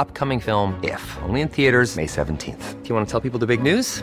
[0.00, 2.82] upcoming film, If, only in theaters, May 17th.
[2.82, 4.02] Do you want to tell people the big news?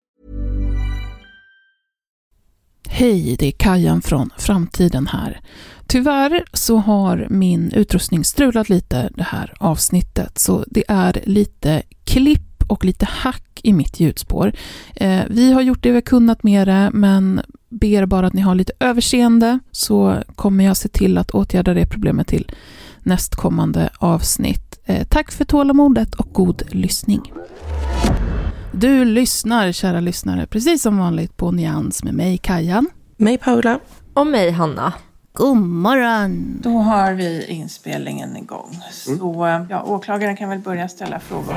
[2.93, 5.41] Hej, det är Kajan från framtiden här.
[5.87, 12.63] Tyvärr så har min utrustning strulat lite det här avsnittet, så det är lite klipp
[12.67, 14.53] och lite hack i mitt ljudspår.
[14.95, 18.41] Eh, vi har gjort det vi har kunnat med det, men ber bara att ni
[18.41, 22.51] har lite överseende, så kommer jag se till att åtgärda det problemet till
[23.03, 24.79] nästkommande avsnitt.
[24.85, 27.31] Eh, tack för tålamodet och god lyssning.
[28.71, 32.89] Du lyssnar, kära lyssnare, precis som vanligt på Nyans med mig, Kajan.
[33.17, 33.79] Mig Paula.
[34.13, 34.93] Och mig Hanna.
[35.33, 36.59] God morgon!
[36.63, 38.79] Då har vi inspelningen igång.
[38.91, 41.55] Så ja, åklagaren kan väl börja ställa frågor.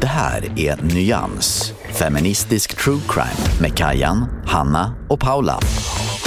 [0.00, 5.58] Det här är Nyans, feministisk true crime med Kajan, Hanna och Paula.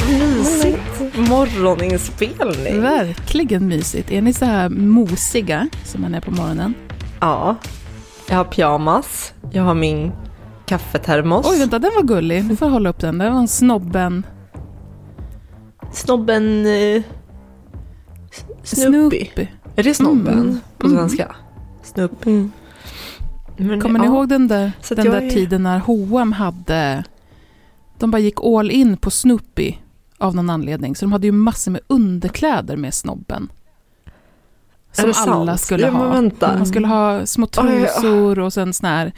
[0.09, 2.81] Mysigt morgoninspelning.
[2.81, 4.11] Verkligen mysigt.
[4.11, 6.73] Är ni så här mosiga som man är på morgonen?
[7.19, 7.57] Ja.
[8.31, 9.33] Jag har pyjamas.
[9.51, 10.11] Jag har min
[10.65, 11.47] kaffetermos.
[11.51, 12.43] Oj, vänta, den var gullig.
[12.49, 13.17] Du får hålla upp den.
[13.17, 14.25] Det var en snobben.
[15.93, 16.65] Snobben...
[16.65, 17.03] Eh,
[18.63, 19.25] Snoopy.
[19.25, 19.47] Snoopy.
[19.75, 20.59] Är det snobben Mm.
[20.77, 20.97] på Mm.
[20.97, 21.35] svenska?
[21.83, 22.25] Snoop.
[23.57, 24.11] Men, Kommer ni ja.
[24.11, 27.03] ihåg den där, Så den där är- tiden när H&M hade...
[27.99, 29.75] De bara gick all in på Snoopy
[30.17, 30.95] av någon anledning.
[30.95, 33.51] Så de hade ju massor med underkläder med snobben.
[34.91, 35.61] Som alla sant?
[35.61, 36.21] skulle ja, ha.
[36.41, 39.11] Man skulle ha små trosor och sen såna här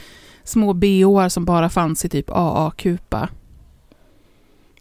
[0.44, 3.28] små bhar som bara fanns i typ AA-kupa.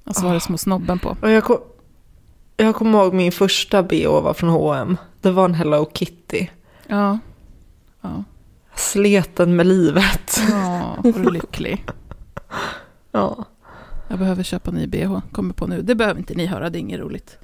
[0.03, 1.17] Och så var det små snobben på.
[1.21, 1.57] Jag, kom,
[2.57, 4.97] jag kommer ihåg min första bh var från H&M.
[5.21, 6.47] Det var en Hello Kitty.
[6.87, 7.19] Ja.
[8.01, 8.23] Ja,
[8.71, 10.41] Jag slet den med livet.
[10.49, 11.85] ja var du lycklig.
[13.15, 13.45] Ja.
[14.07, 15.81] Jag behöver köpa ny bh, kommer på nu.
[15.81, 17.37] Det behöver inte ni höra, det är inget roligt.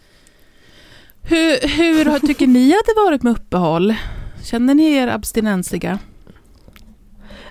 [1.24, 3.96] Hur, hur tycker ni att det varit med uppehåll?
[4.44, 6.00] Känner ni er abstinensiga?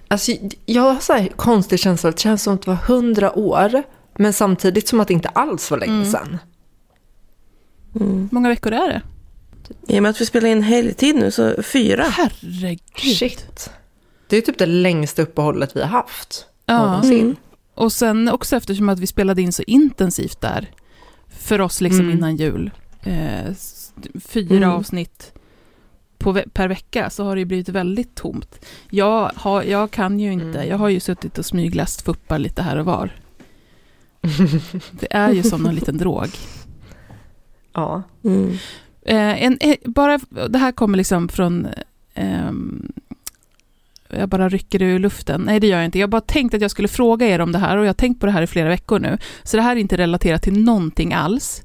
[0.09, 0.33] Alltså,
[0.67, 2.11] jag har så här konstig känsla.
[2.11, 3.83] Det känns som att det var hundra år.
[4.17, 6.11] Men samtidigt som att det inte alls var länge Mm.
[6.11, 6.39] sedan.
[7.93, 9.03] Hur många veckor är det?
[9.95, 12.03] I och med att vi spelar in helgtid nu så fyra.
[12.05, 12.81] Herregud.
[13.17, 13.71] Shit.
[14.29, 16.47] Det är typ det längsta uppehållet vi har haft.
[16.67, 16.87] Ja.
[16.87, 17.21] någonsin.
[17.21, 17.37] Mm.
[17.75, 20.71] Och sen också eftersom att vi spelade in så intensivt där.
[21.39, 22.19] För oss liksom Mm.
[22.19, 22.71] innan jul.
[23.08, 23.54] Eh,
[24.20, 24.70] fyra Mm.
[24.70, 25.32] avsnitt
[26.19, 28.64] på ve- per vecka så har det ju blivit väldigt tomt.
[28.91, 30.69] Jag, har, jag kan ju inte, Mm.
[30.69, 33.10] jag har ju suttit och smygläst fuppar lite här och var.
[34.91, 36.26] Det är ju som en liten drog.
[37.72, 38.02] Ja.
[38.24, 38.50] Mm.
[39.02, 41.69] Eh, en, eh, bara, det här kommer liksom från...
[42.14, 42.92] ehm,
[44.11, 45.40] jag bara rycker ur luften.
[45.40, 45.99] Nej, det gör jag inte.
[45.99, 48.20] Jag bara tänkt att jag skulle fråga er om det här och jag har tänkt
[48.20, 49.19] på det här i flera veckor nu.
[49.43, 51.62] Så det här är inte relaterat till någonting alls.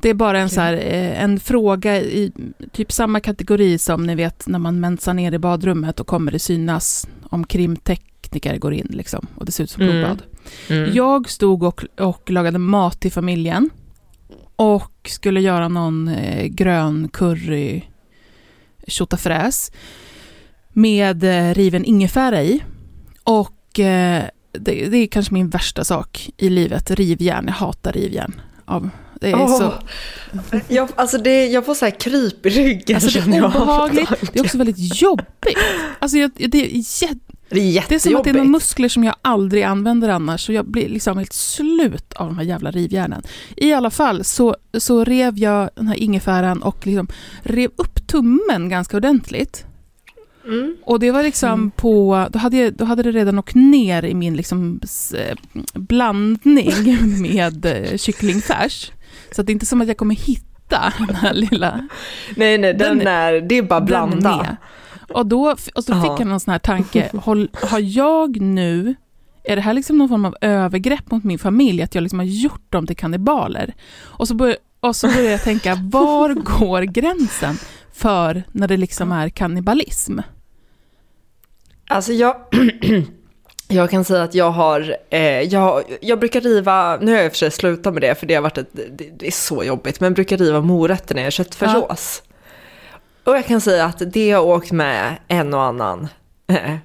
[0.00, 0.54] Det är bara en, Okej.
[0.54, 2.32] så här, eh, en fråga i
[2.72, 6.38] typ samma kategori som ni vet när man mensar ner i badrummet och kommer det
[6.38, 9.94] synas om krimtekniker går in liksom, och det ser ut som Mm.
[9.94, 10.22] blodbad.
[10.68, 10.94] Mm.
[10.94, 13.70] Jag stod och, och lagade mat till familjen
[14.56, 17.82] och skulle göra någon eh, grön curry
[18.86, 19.72] tjotafräs
[20.72, 22.62] med eh, riven ingefära i.
[23.24, 27.44] Och eh, det, det är kanske min värsta sak i livet, rivjärn.
[27.46, 28.40] Jag hatar rivjärn.
[28.64, 29.58] Av, Det är Åh.
[29.58, 29.72] så...
[30.68, 32.96] Jag, alltså det, jag får så här kryp i ryggen.
[32.96, 35.58] Alltså det är obehagligt, det är också väldigt jobbigt.
[35.98, 37.18] Alltså jag, det, är jä-
[37.48, 40.46] Det är det är som att det är några muskler som jag aldrig använder annars,
[40.46, 43.22] så jag blir liksom helt slut av de här jävla rivjärnen.
[43.56, 47.08] I alla fall så, så rev jag den här ingefäran och liksom
[47.42, 49.64] rev upp tummen ganska ordentligt.
[50.44, 50.76] Mm.
[50.84, 54.14] Och det var liksom på, då hade, jag, då hade det redan åkt ner i
[54.14, 54.80] min liksom
[55.16, 55.36] eh,
[55.74, 56.72] blandning
[57.22, 58.90] med eh, kycklingfärs.
[59.32, 61.88] Så att det är inte som att jag kommer hitta den här lilla
[62.36, 64.36] Nej, nej, den, Den- är, det är bara blanda.
[64.36, 64.56] med.
[65.12, 68.94] Och då, och så fick jag någon sån här tanke, håll, har jag nu,
[69.44, 72.26] är det här liksom någon form av övergrepp mot min familj, att jag liksom har
[72.26, 73.74] gjort dem till kannibaler?
[74.00, 77.56] Och så, bör, och så började jag tänka, var går gränsen
[77.92, 80.18] för när det liksom är kannibalism?
[81.88, 82.36] Alltså jag,
[83.70, 87.28] jag kan säga att jag har, eh, jag, jag brukar riva, nu har jag i
[87.28, 89.64] och för sig slutat med det för det har varit ett, det, det är så
[89.64, 92.22] jobbigt, men jag brukar riva morötter när jag gör köttfärssås.
[93.24, 96.08] Och jag kan säga att det har åkt med en och annan
[96.46, 96.76] eh,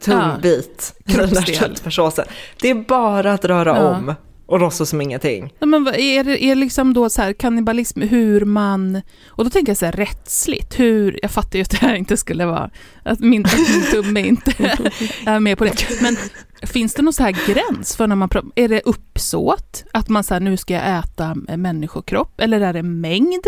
[0.00, 2.24] tumbit i den där köttfärssåsen.
[2.60, 3.88] Det är bara att röra Ja.
[3.96, 4.14] om
[4.48, 5.54] och låtsas som ingenting.
[5.58, 9.70] Ja, Men är det är liksom då så här kannibalism hur man, och då tänker
[9.70, 12.70] jag så här rättsligt, hur, jag fattar ju att det här inte skulle vara,
[13.02, 14.52] att min, att min tumme inte
[15.26, 16.16] är med på det, men
[16.62, 20.34] finns det någon så här gräns för när man, är det uppsåt, att man så
[20.34, 23.46] här, nu ska jag äta människokropp, eller är det mängd?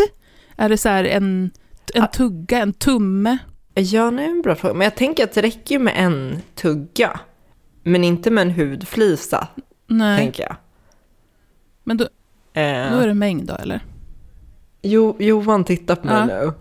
[0.57, 1.51] Är det så här en,
[1.93, 3.37] en tugga, en tumme?
[3.73, 4.73] Ja, det är en bra fråga.
[4.73, 7.19] Men jag tänker att det räcker ju med en tugga.
[7.83, 9.47] Men inte med en hudflisa,
[9.87, 10.55] Nej, tänker jag.
[11.91, 12.03] Men då,
[12.53, 13.79] Eh, då är det mängd då eller?
[14.81, 16.25] jo, Johan tittar på mig Ja.
[16.25, 16.53] nu.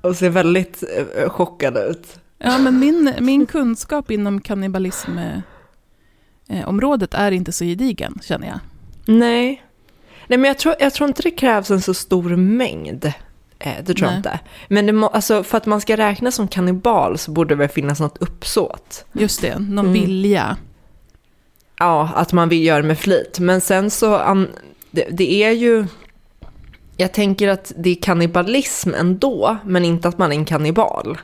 [0.00, 0.82] Och ser väldigt
[1.16, 2.20] eh, chockad ut.
[2.38, 6.68] Ja, men min, min kunskap inom kannibalism eh,
[7.12, 8.58] är inte så gedigen, känner jag.
[9.06, 9.62] Nej.
[10.28, 13.04] Nej, men jag tror, jag tror inte det krävs en så stor mängd.
[13.58, 14.16] Eh, det tror jag Nej.
[14.16, 14.40] inte.
[14.68, 17.68] Men det må, alltså, för att man ska räknas som kannibal så borde det väl
[17.68, 19.04] finnas något uppsåt.
[19.12, 19.92] Just det, någon Mm.
[19.92, 20.56] vilja.
[21.78, 23.38] Ja, att man vill göra det med flit.
[23.38, 24.36] Men sen så,
[24.90, 25.86] det, det är ju...
[26.96, 31.18] Jag tänker att det är kannibalism ändå, men inte att man är en kannibal.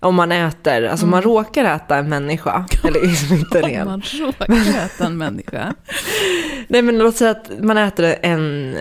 [0.00, 3.86] Om man äter, alltså man råkar äta en människa, eller liksom inte Om ren.
[3.86, 5.74] man råkar äta en människa.
[6.68, 8.76] Nej men låt säga att man äter en,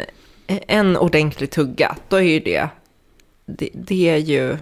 [0.47, 2.69] en ordentlig tugga, då är ju det,
[3.45, 4.57] det, det är ju,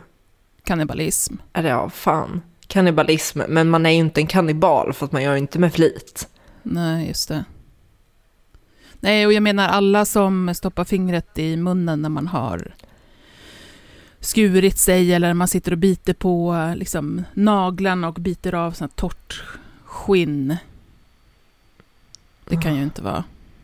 [0.64, 1.36] Kannibalism.
[1.54, 2.42] eller ja, fan,
[2.74, 3.42] kannibalism.
[3.48, 6.30] Men man är ju inte en kannibal för att man gör inte med flit.
[6.64, 7.46] Nej, just det.
[9.00, 12.74] Nej, och jag menar alla som stoppar fingret i munnen när man har
[14.20, 19.44] skurit sig eller man sitter och biter på liksom, naglarna och biter av sånt torrt
[19.84, 20.58] skinn.
[22.46, 23.24] Det kan ju inte vara...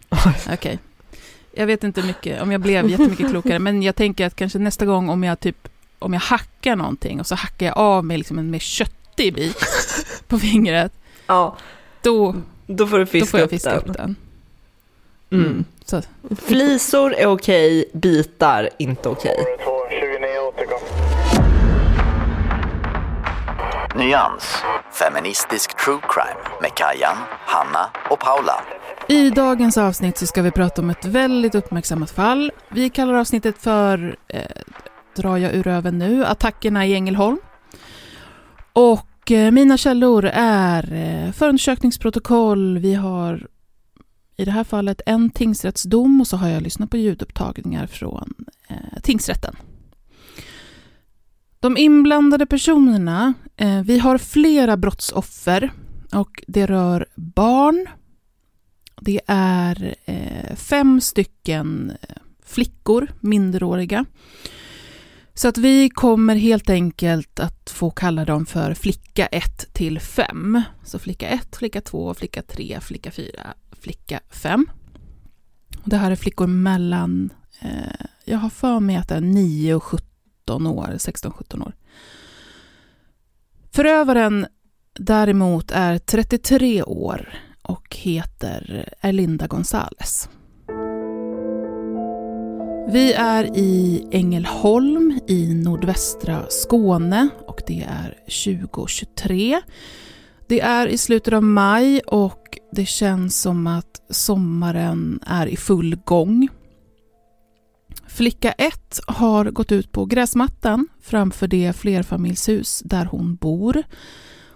[0.53, 0.79] Okej.
[1.51, 4.85] Jag vet inte mycket, om jag blev jättemycket klokare, men jag tänker att kanske nästa
[4.85, 5.67] gång om jag typ
[5.99, 8.59] om jag hackar någonting och så hackar jag av mig liksom en mer
[9.19, 9.57] köttig bit
[10.27, 10.91] på fingret,
[11.27, 11.57] Ja,
[12.01, 12.35] då,
[12.67, 13.79] då får du då fiska, får jag upp, fiska den.
[13.79, 14.15] upp den.
[15.31, 15.45] Mm.
[15.45, 15.65] Mm.
[15.85, 16.01] Så,
[16.45, 19.37] Flisor är okej, bitar inte okej.
[19.89, 20.79] 29 återkom.
[23.95, 24.57] Nyans.
[24.91, 28.61] Feministisk true crime med Kajan, Hanna och Paula.
[29.07, 32.51] I dagens avsnitt så ska vi prata om ett väldigt uppmärksammat fall.
[32.69, 34.41] Vi kallar avsnittet för, eh,
[35.15, 37.39] drar jag ur röven nu, attackerna i Ängelholm.
[38.73, 43.47] Och Eh, mina källor är eh, förundersökningsprotokoll, vi har
[44.37, 48.33] i det här fallet en tingsrättsdom och så har jag lyssnat på ljudupptagningar från
[48.69, 49.55] eh, tingsrätten.
[51.59, 55.71] De inblandade personerna, eh, vi har flera brottsoffer
[56.13, 57.87] och det rör barn,
[59.01, 64.05] det är eh, fem stycken eh, flickor, minderåriga.
[65.39, 70.61] Så att vi kommer helt enkelt att få kalla dem för flicka 1 till 5.
[70.83, 74.69] Så flicka 1, flicka 2, flicka 3, flicka 4, flicka 5.
[75.83, 77.29] Det här är flickor mellan,
[77.59, 81.75] eh, jag har för mig att det är 9 och 17 år, 16-17 år.
[83.71, 84.47] Förövaren
[84.99, 90.29] däremot är 33 år och heter Erlinda Gonzales.
[92.91, 98.09] Vi är i Ängelholm i nordvästra Skåne och det är
[98.45, 99.61] 2023.
[100.47, 105.95] Det är i slutet av maj och det känns som att sommaren är i full
[105.95, 106.47] gång.
[108.07, 113.83] Flicka 1 har gått ut på gräsmattan framför det flerfamiljshus där hon bor.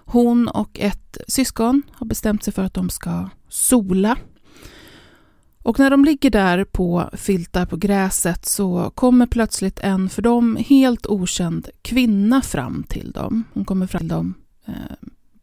[0.04, 4.16] Hon och ett syskon har bestämt sig för att de ska sola.
[5.64, 10.56] Och när de ligger där på filtar på gräset så kommer plötsligt en för dem
[10.56, 13.44] helt okänd kvinna fram till dem.
[13.52, 14.34] Hon kommer fram till dem
[14.66, 14.74] eh,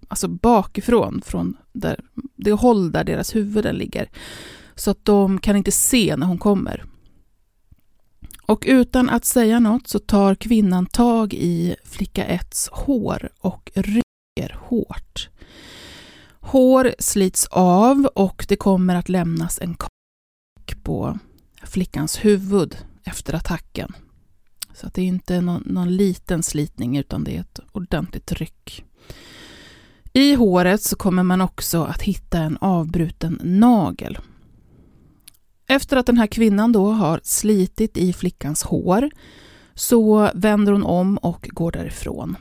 [0.08, 2.00] alltså bakifrån, från där,
[2.36, 4.10] det håll där deras huvuden ligger.
[4.76, 6.86] Så att de kan inte se när hon kommer.
[8.46, 14.58] Och utan att säga något så tar kvinnan tag i flicka 1s hår och rycker
[14.60, 15.30] hårt.
[16.40, 19.76] Hår slits av och det kommer att lämnas en
[20.66, 21.20] kack på
[21.64, 23.94] flickans huvud efter attacken.
[24.74, 28.84] Så att det är inte någon, någon liten slitning utan det är ett ordentligt ryck.
[30.14, 34.18] I håret så kommer man också att hitta en avbruten nagel.
[35.68, 39.10] Efter att den här kvinnan då har slitit i flickans hår
[39.74, 42.38] så vänder hon om och går därifrån.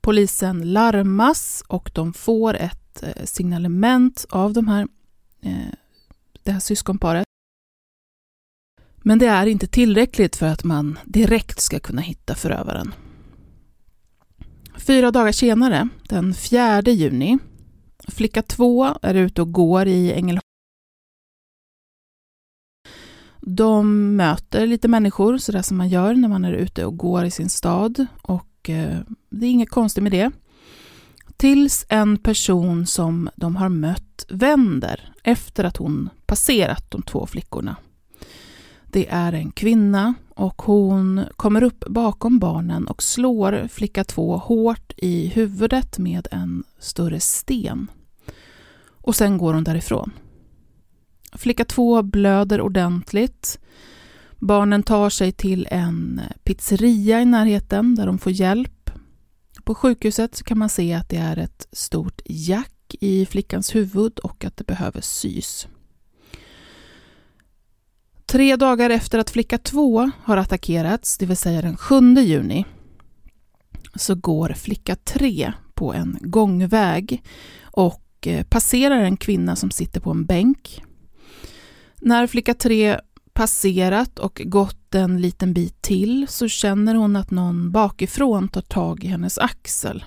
[0.00, 4.88] Polisen larmas och de får ett eh, signalement av de här,
[5.42, 5.74] eh,
[6.44, 7.26] det här syskonparet.
[8.96, 12.94] Men det är inte tillräckligt för att man direkt ska kunna hitta förövaren.
[14.76, 17.38] Fyra dagar senare, den 4 juni,
[18.08, 20.40] flicka 2 är ute och går i Ängelholm.
[23.40, 27.30] De möter lite människor, sådär som man gör när man är ute och går i
[27.30, 28.06] sin stad.
[28.22, 28.98] Och eh,
[29.30, 30.30] det är inget konstigt med det.
[31.36, 37.76] Tills en person som de har mött vänder efter att hon passerat de två flickorna.
[38.86, 44.92] Det är en kvinna och hon kommer upp bakom barnen och slår flicka två hårt
[44.96, 47.90] i huvudet med en större sten.
[48.86, 50.10] Och sen går hon därifrån.
[51.32, 53.58] Flicka två blöder ordentligt.
[54.38, 58.90] Barnen tar sig till en pizzeria i närheten där de får hjälp.
[59.64, 64.44] På sjukhuset kan man se att det är ett stort jack i flickans huvud och
[64.44, 65.68] att det behöver sys.
[68.34, 72.64] Tre dagar efter att flicka 2 har attackerats, det vill säga den 7 juni,
[73.94, 77.22] så går flicka 3 på en gångväg
[77.62, 80.82] och eh, passerar en kvinna som sitter på en bänk.
[82.00, 83.00] När flicka 3
[83.32, 89.04] passerat och gått en liten bit till så känner hon att någon bakifrån tar tag
[89.04, 90.04] i hennes axel.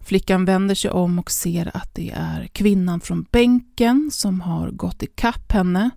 [0.00, 5.02] Flickan vänder sig om och ser att det är kvinnan från bänken som har gått
[5.02, 5.90] ikapp henne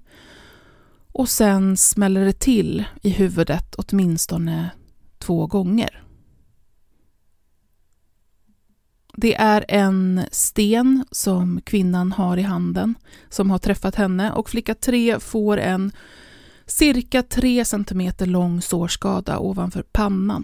[1.14, 4.70] och sen smäller det till i huvudet åtminstone
[5.18, 6.04] två gånger.
[9.16, 12.96] Det är en sten som kvinnan har i handen
[13.30, 15.92] som har träffat henne och flicka 3 får en
[16.66, 20.44] cirka 3 centimeter lång sårskada ovanför pannan.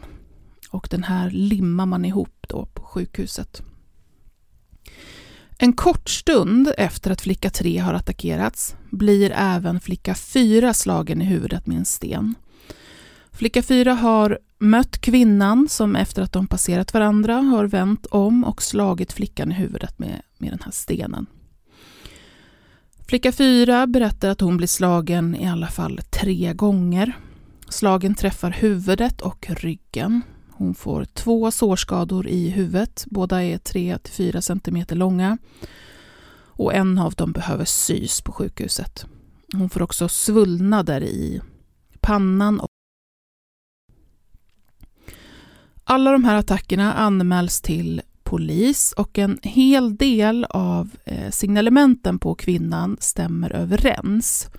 [0.69, 3.61] Och den här limmar man ihop då på sjukhuset.
[5.61, 11.25] En kort stund efter att flicka 3 har attackerats blir även flicka 4 slagen i
[11.25, 12.35] huvudet med en sten.
[13.31, 18.61] Flicka 4 har mött kvinnan som efter att de passerat varandra har vänt om och
[18.61, 21.25] slagit flickan i huvudet med, med den här stenen.
[23.07, 27.13] Flicka 4 berättar att hon blir slagen i alla fall tre gånger.
[27.69, 30.21] Slagen träffar huvudet och ryggen.
[30.59, 33.05] Hon får två sårskador i huvudet.
[33.09, 35.37] Båda är 3-4 cm långa.
[36.41, 39.05] Och en av dem behöver sys på sjukhuset.
[39.53, 41.41] Hon får också svullnader i
[41.99, 42.59] pannan.
[42.59, 42.67] och
[45.83, 52.35] Alla de här attackerna anmäls till polis och en hel del av eh, signalementen på
[52.35, 54.49] kvinnan stämmer överens.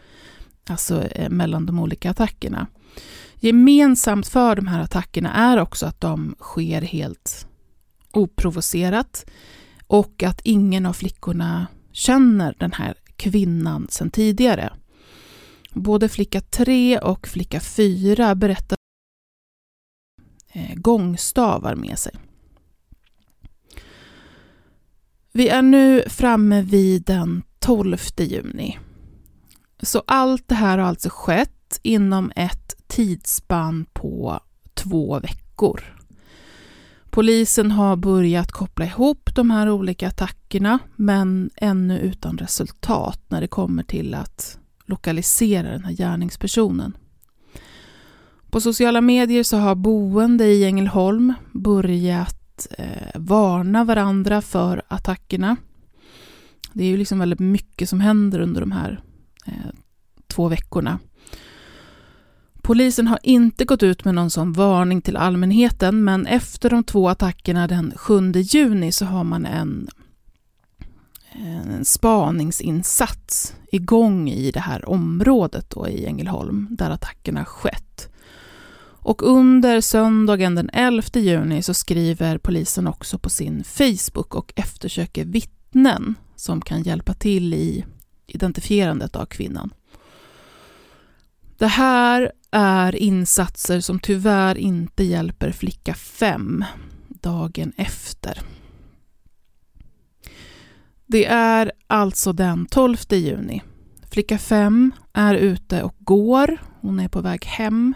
[0.67, 2.67] Alltså eh, mellan de olika attackerna.
[3.41, 7.47] Gemensamt för de här attackerna är också att de sker helt
[8.13, 9.27] oprovocerat
[9.87, 14.73] och att ingen av flickorna känner den här kvinnan sedan tidigare.
[15.73, 18.79] Både flicka 3 och flicka 4 berättar
[20.53, 22.15] eh, gångstavar med sig.
[25.33, 28.79] Vi är nu framme vid den 12 juni.
[29.83, 34.41] Så allt det här har alltså skett skett inom ett tidsspann på
[34.75, 35.81] två veckor.
[37.11, 43.49] Polisen har börjat koppla ihop de här olika attackerna men ännu utan resultat när det
[43.49, 46.97] kommer till att lokalisera den här gärningspersonen.
[48.51, 55.57] På sociala medier så har boende i Ängelholm börjat eh, varna varandra för attackerna.
[56.73, 59.01] Det är ju liksom väldigt mycket som händer under de här
[59.47, 59.71] eh,
[60.27, 60.99] två veckorna.
[62.71, 67.09] Polisen har inte gått ut med någon sån varning till allmänheten, men efter de två
[67.09, 69.89] attackerna den 7 juni så har man en
[71.33, 78.09] en spaningsinsats igång i det här området då i Ängelholm där attackerna skett.
[78.83, 85.25] Och under söndagen den 11 juni så skriver polisen också på sin Facebook och eftersöker
[85.25, 87.85] vittnen som kan hjälpa till i
[88.27, 89.71] identifierandet av kvinnan.
[91.59, 96.65] Det här är insatser som tyvärr inte hjälper flicka 5
[97.09, 98.41] dagen efter.
[101.07, 103.63] Det är alltså den 12 juni.
[104.11, 106.59] Flicka 5 är ute och går.
[106.81, 107.95] Hon är på väg hem.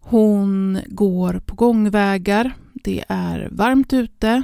[0.00, 2.52] Hon går på gångvägar.
[2.74, 4.42] Det är varmt ute.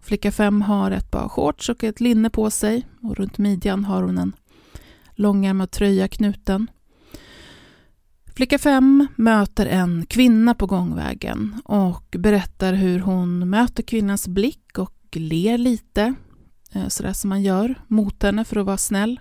[0.00, 4.02] Flicka 5 har ett par shorts och ett linne på sig och runt midjan har
[4.02, 4.32] hon en
[5.14, 6.66] långärmad tröja knuten.
[8.36, 14.96] Flicka 5 möter en kvinna på gångvägen och berättar hur hon möter kvinnans blick och
[15.12, 16.14] ler lite,
[16.72, 19.20] eh, sådär som man gör, mot henne för att vara snäll.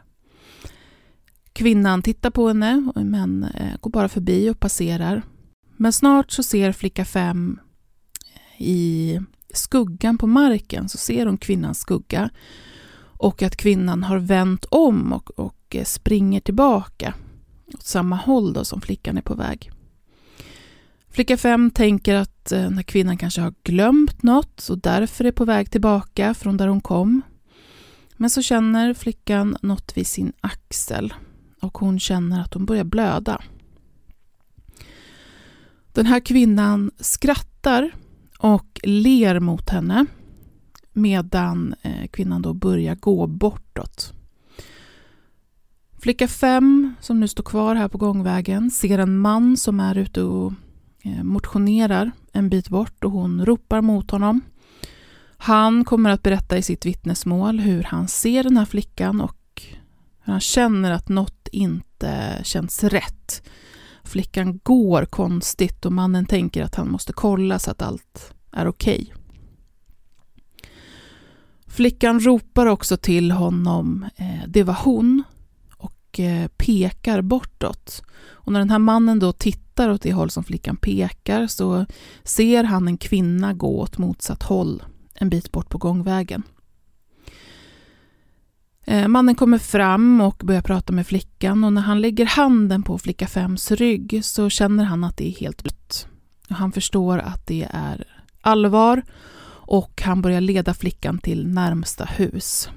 [1.54, 5.22] Kvinnan tittar på henne men eh, går bara förbi och passerar.
[5.78, 7.60] Men snart så ser flicka 5
[8.34, 9.20] eh, i
[9.54, 12.30] skuggan på marken så ser hon kvinnans skugga
[13.18, 17.14] och att kvinnan har vänt om och, och springer tillbaka
[17.74, 19.72] åt samma håll då som flickan är på väg.
[21.10, 25.32] Flicka 5 tänker att eh, den här kvinnan kanske har glömt något och därför är
[25.32, 27.22] på väg tillbaka från där hon kom.
[28.18, 31.14] Men så känner flickan något vid sin axel
[31.62, 33.42] och hon känner att hon börjar blöda.
[35.94, 37.92] Den här kvinnan skrattar
[38.38, 40.06] och ler mot henne
[40.94, 44.15] medan eh, kvinnan då börjar gå bortåt.
[46.06, 50.24] Flicka 5, som nu står kvar här på gångvägen, ser en man som är ute
[50.24, 50.54] och
[51.04, 54.42] eh, motionerar en bit bort och hon ropar mot honom.
[55.38, 59.64] Han kommer att berätta i sitt vittnesmål hur han ser den här flickan och
[60.24, 63.50] hur han känner att något inte känns rätt.
[64.04, 69.02] Flickan går konstigt och mannen tänker att han måste kolla så att allt är okej.
[69.02, 69.16] Okay.
[71.68, 75.24] Flickan ropar också till honom, eh, det var hon,
[76.16, 78.04] och eh, pekar bortåt.
[78.28, 81.86] Och när den här mannen då tittar åt det håll som flickan pekar så
[82.24, 86.44] ser han en kvinna gå åt motsatt håll en bit bort på gångvägen.
[88.86, 92.98] Eh, mannen kommer fram och börjar prata med flickan och när han lägger handen på
[92.98, 96.08] flicka Fems rygg så känner han att det är helt blött.
[96.50, 98.08] Han förstår att det är
[98.42, 99.04] allvar
[99.68, 102.70] och han börjar leda flickan till närmsta hus.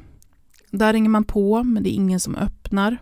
[0.70, 2.98] Där ringer man på, men det är ingen som öppnar.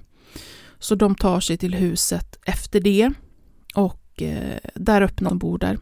[0.79, 3.13] Så de tar sig till huset efter det
[3.75, 5.79] och eh, där öppnar de bor där.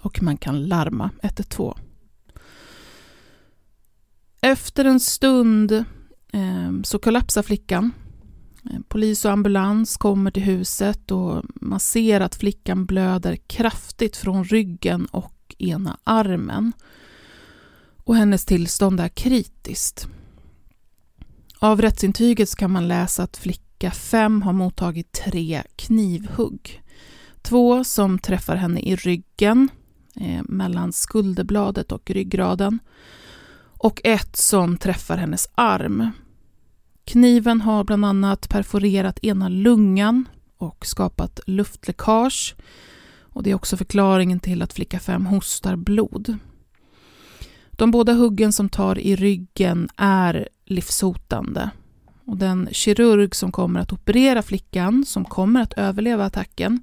[0.00, 1.78] Och man kan larma 112.
[4.40, 5.72] Efter en stund
[6.32, 7.92] eh, så kollapsar flickan.
[8.70, 14.44] Eh, polis och ambulans kommer till huset och man ser att flickan blöder kraftigt från
[14.44, 16.72] ryggen och ena armen.
[18.04, 20.08] Och hennes tillstånd är kritiskt.
[21.58, 26.82] Av rättsintyget kan man läsa att flickan flicka 5 har mottagit tre knivhugg.
[27.42, 29.68] Två som träffar henne i ryggen,
[30.16, 32.78] eh, mellan skulderbladet och ryggraden.
[33.78, 36.10] Och ett som träffar hennes arm.
[37.04, 42.54] Kniven har bland annat perforerat ena lungan och skapat luftläckage.
[43.20, 46.38] Och det är också förklaringen till att flicka 5 hostar blod.
[47.70, 51.70] De båda huggen som tar i ryggen är livshotande.
[52.32, 56.80] Och den kirurg som kommer att operera flickan, som kommer att överleva attacken,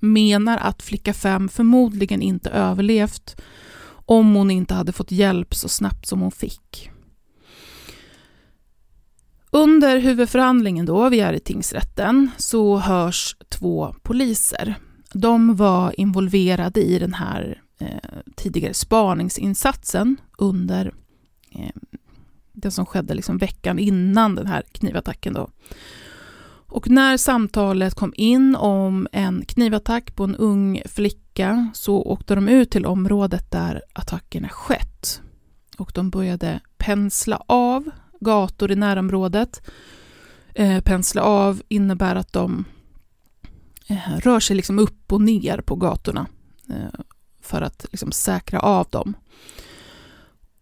[0.00, 3.40] menar att flicka 5 förmodligen inte överlevt
[3.88, 6.90] om hon inte hade fått hjälp så snabbt som hon fick.
[9.50, 14.74] Under huvudförhandlingen då, vi är i tingsrätten, så hörs två poliser.
[15.12, 20.94] De var involverade i den här eh, tidigare spaningsinsatsen under
[21.50, 21.70] eh,
[22.56, 25.34] det som skedde liksom veckan innan den här knivattacken.
[25.34, 25.48] Då.
[26.68, 32.48] Och när samtalet kom in om en knivattack på en ung flicka så åkte de
[32.48, 35.20] ut till området där attackerna skett.
[35.78, 37.90] Och de började pensla av
[38.20, 39.70] gator i närområdet.
[40.54, 42.64] Eh, pensla av innebär att de
[43.86, 46.26] eh, rör sig liksom upp och ner på gatorna
[46.68, 47.00] eh,
[47.42, 49.14] för att liksom säkra av dem.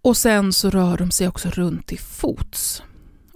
[0.05, 2.83] Och sen så rör de sig också runt till fots.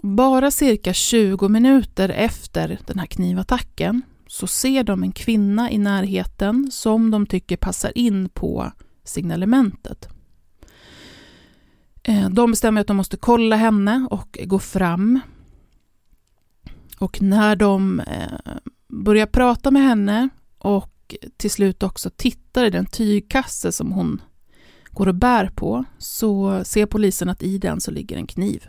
[0.02, 6.68] Bara cirka 20 minuter efter den här knivattacken så ser de en kvinna i närheten
[6.72, 8.72] som de tycker passar in på
[9.04, 10.08] signalementet.
[12.02, 15.20] Eh, de bestämmer att de måste kolla henne och gå fram.
[16.98, 18.56] Och när de eh,
[18.88, 20.28] börjar prata med henne
[20.58, 24.20] och till slut också tittar i den tygkasse som hon
[24.98, 28.68] går och bär på så ser polisen att i den så ligger en kniv.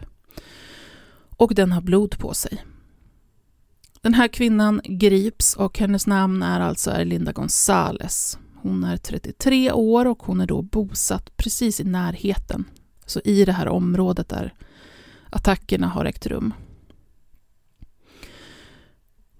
[1.29, 2.65] Och den har blod på sig.
[4.01, 8.37] Den här kvinnan grips och hennes namn är alltså Erlinda Gonzales.
[8.55, 12.65] Hon är 33 år och hon är då bosatt precis i närheten,
[13.05, 14.53] så i det här området där
[15.29, 16.53] attackerna har ägt rum.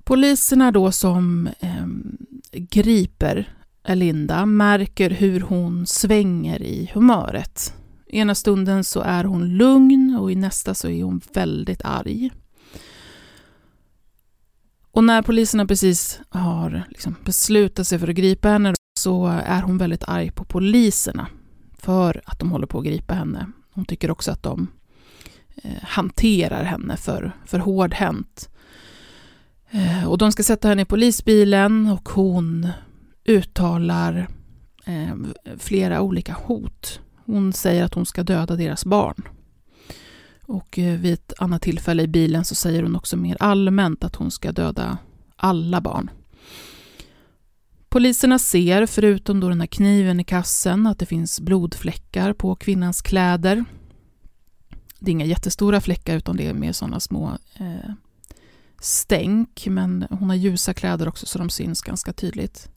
[0.04, 1.88] Poliserna då som eh,
[2.52, 7.74] griper Linda märker hur hon svänger i humöret.
[8.08, 12.32] Ena stunden så är hon lugn och i nästa så är hon väldigt arg.
[14.92, 19.78] Och när poliserna precis har liksom beslutat sig för att gripa henne så är hon
[19.78, 21.28] väldigt arg på poliserna
[21.78, 23.52] för att de håller på att gripa henne.
[23.74, 24.68] Hon tycker också att de
[25.56, 28.50] eh, hanterar henne för, för hårdhänt.
[29.72, 32.68] Eh, och de ska sätta henne i polisbilen och hon
[33.26, 34.28] uttalar
[34.86, 35.16] eh,
[35.58, 37.00] flera olika hot.
[37.26, 39.28] Hon säger att hon ska döda deras barn.
[40.50, 44.16] Och eh, vid ett annat tillfälle i bilen så säger hon också mer allmänt att
[44.16, 44.98] hon ska döda
[45.36, 46.10] alla barn.
[47.90, 53.02] Poliserna ser, förutom då den här kniven i kassen, att det finns blodfläckar på kvinnans
[53.02, 53.66] kläder.
[55.00, 57.92] Det är inga jättestora fläckar utan det är mer sådana små eh,
[58.82, 62.70] stänk, men hon har ljusa kläder också så de syns ganska tydligt.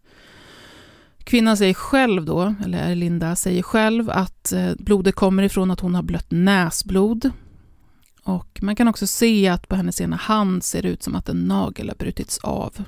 [1.25, 5.95] Kvinnan säger själv då, eller Linda säger själv att eh, blodet kommer ifrån att hon
[5.95, 7.31] har blött näsblod.
[8.25, 11.29] Och man kan också se att på hennes ena hand ser det ut som att
[11.29, 12.85] en nagel har brutits av.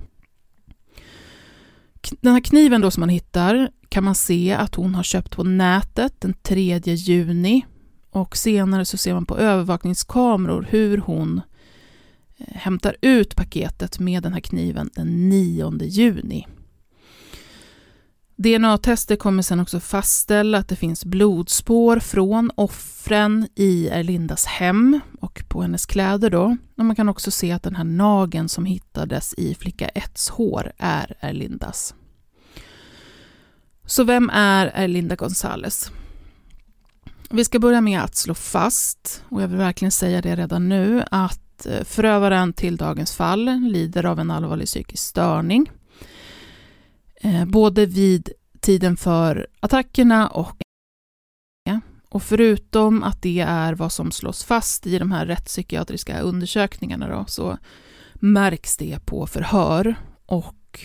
[2.20, 5.44] Den här kniven då som man hittar kan man se att hon har köpt på
[5.44, 7.66] nätet den 3 juni
[8.10, 11.40] och senare så ser man på övervakningskameror hur hon
[12.36, 16.46] eh, hämtar ut paketet med den här kniven den 9 juni.
[18.36, 25.44] DNA-tester kommer sen också fastställa att det finns blodspår från offren i Erlindas hem och
[25.48, 26.56] på hennes kläder då.
[26.76, 30.72] Och man kan också se att den här nageln som hittades i flicka 1s hår
[30.78, 31.94] är Erlindas.
[33.86, 35.90] Så vem är Erlinda Gonzales?
[37.30, 41.04] Vi ska börja med att slå fast, och jag vill verkligen säga det redan nu,
[41.10, 45.70] att eh, förövaren till dagens fall lider av en allvarlig psykisk störning
[47.24, 50.56] Eh, både vid tiden för attackerna och
[52.08, 57.24] och förutom att det är vad som slås fast i de här rättspsykiatriska undersökningarna då,
[57.28, 57.58] så
[58.14, 59.94] märks det på förhör
[60.26, 60.80] och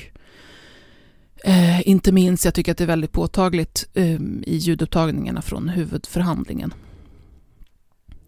[1.44, 6.74] eh, inte minst, jag tycker att det är väldigt påtagligt eh, i ljudupptagningarna från huvudförhandlingen.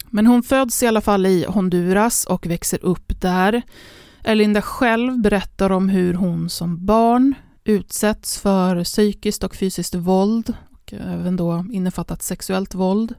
[0.09, 3.61] Men hon föds i alla fall i Honduras och växer upp där.
[4.23, 7.35] Erlinda själv berättar om hur hon som barn
[7.71, 13.15] utsätts för psykiskt och fysiskt våld och även då innefattat sexuellt våld.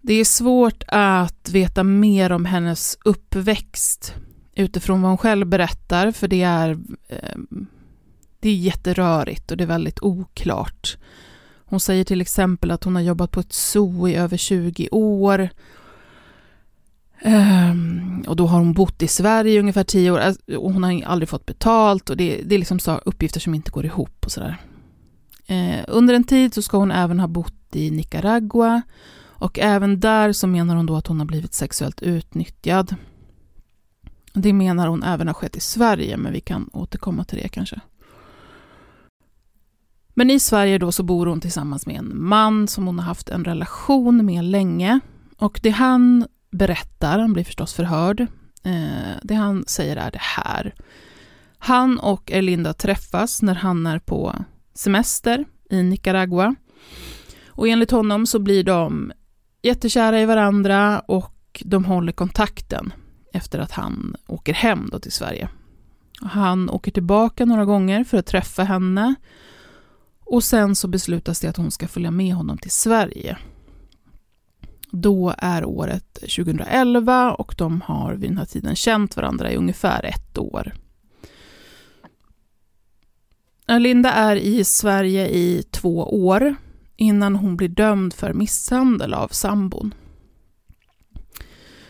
[0.00, 4.14] Det är svårt att veta mer om hennes uppväxt
[4.54, 6.70] utifrån vad hon själv berättar, för det är,
[7.08, 7.66] ehm,
[8.40, 10.96] det är jätterörigt och det är väldigt oklart.
[11.64, 15.48] Hon säger till exempel att hon har jobbat på ett zoo i över 20 år
[17.24, 20.82] Um, och då har hon bott i Sverige i ungefär tio år alltså, och hon
[20.82, 24.24] har aldrig fått betalt och det, det är liksom så uppgifter som inte går ihop
[24.24, 24.56] och sådär.
[25.50, 28.82] Uh, under en tid så ska hon även ha bott i Nicaragua
[29.38, 32.94] och även där så menar hon då att hon har blivit sexuellt utnyttjad.
[34.32, 37.80] Det menar hon även har skett i Sverige, men vi kan återkomma till det kanske.
[40.14, 43.28] Men i Sverige då så bor hon tillsammans med en man som hon har haft
[43.28, 45.00] en relation med länge.
[45.36, 48.20] Och det han berättar, han blir förstås förhörd.
[48.62, 50.74] Eh, det han säger är det här.
[51.58, 54.34] Han och Erlinda träffas när han är på
[54.74, 56.54] semester i Nicaragua.
[57.46, 59.12] Och enligt honom så blir de
[59.62, 62.92] jättekära i varandra och de håller kontakten
[63.32, 65.48] efter att han åker hem då till Sverige.
[66.20, 69.14] Han åker tillbaka några gånger för att träffa henne
[70.24, 73.38] och sen så beslutas det att hon ska följa med honom till Sverige.
[74.90, 80.04] Då är året 2011 och de har vid den här tiden känt varandra i ungefär
[80.04, 80.74] ett år.
[83.66, 86.54] Linda är i Sverige i två år
[86.96, 89.94] innan hon blir dömd för misshandel av sambon.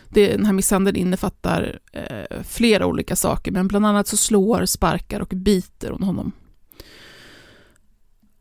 [0.09, 5.29] Den här misshandeln innefattar eh, flera olika saker, men bland annat så slår, sparkar och
[5.29, 6.33] biter hon honom.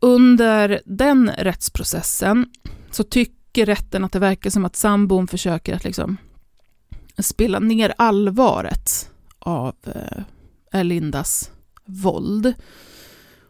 [0.00, 2.46] Under den rättsprocessen
[2.90, 6.16] så tycker tycker rätten att det verkar som att sambon försöker att liksom
[7.18, 10.22] spela ner allvaret av eh,
[10.72, 11.50] Erlindas
[11.84, 12.54] våld.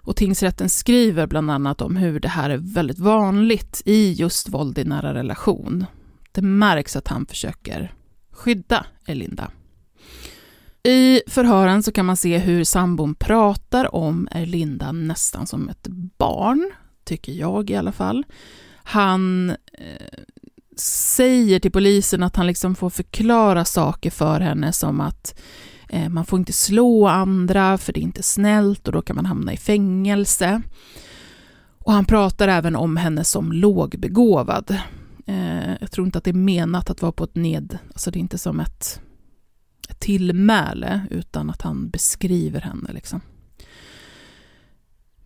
[0.03, 4.79] Och tingsrätten skriver bland annat om hur det här är väldigt vanligt i just våld
[4.79, 5.87] i nära relation.
[6.33, 7.93] Det märks att han försöker
[8.33, 9.51] skydda Erlinda.
[10.83, 15.87] I förhören så kan man se hur sambon pratar om Erlinda nästan som ett
[16.19, 16.71] barn,
[17.05, 18.25] tycker jag i alla fall.
[18.91, 20.19] Han eh,
[20.77, 25.41] säger till polisen att han liksom får förklara saker för henne som att
[25.89, 29.27] eh, man får inte slå andra för det är inte snällt och då kan man
[29.27, 30.63] hamna i fängelse.
[31.79, 34.77] Och han pratar även om henne som lågbegåvad.
[35.27, 38.19] Eh, jag tror inte att det är menat att vara på ett ned, alltså det
[38.19, 39.01] är inte som ett,
[39.89, 43.21] ett tillmäle utan att han beskriver henne liksom.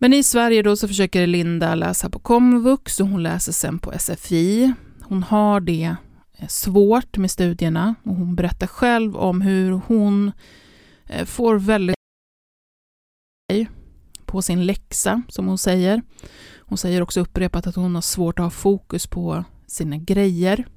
[0.03, 3.99] Men i Sverige då så försöker Linda läsa på komvux och hon läser sen på
[3.99, 4.73] SFI.
[5.01, 5.95] Hon har det
[6.37, 10.31] eh, svårt med studierna och hon berättar själv om hur hon
[11.05, 11.95] eh, får väldigt
[14.25, 16.01] på sin läxa, som hon säger.
[16.59, 20.67] Hon säger också upprepat att hon har svårt att ha fokus på sina grejer.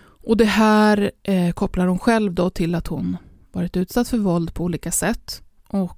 [0.00, 3.16] Och det här eh, kopplar hon själv då till att hon
[3.52, 5.42] varit utsatt för våld på olika sätt.
[5.68, 5.97] Och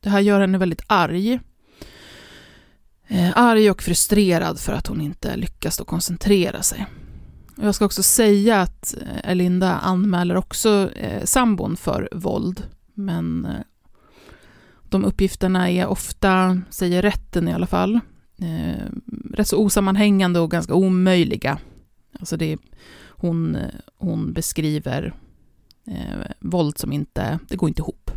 [0.00, 1.40] det här gör henne väldigt arg.
[3.08, 6.86] Eh, arg och frustrerad för att hon inte lyckas då koncentrera sig.
[7.62, 12.62] Jag ska också säga att eh, Elinda anmäler också eh, sambon för våld,
[12.94, 13.60] men eh,
[14.88, 18.00] de uppgifterna är ofta, säger rätten i alla fall,
[18.38, 18.84] eh,
[19.32, 21.58] rätt så osammanhängande och ganska omöjliga.
[22.20, 22.58] Alltså det,
[23.08, 25.14] hon, eh, hon beskriver
[25.86, 28.07] eh, våld som inte, det går inte ihop.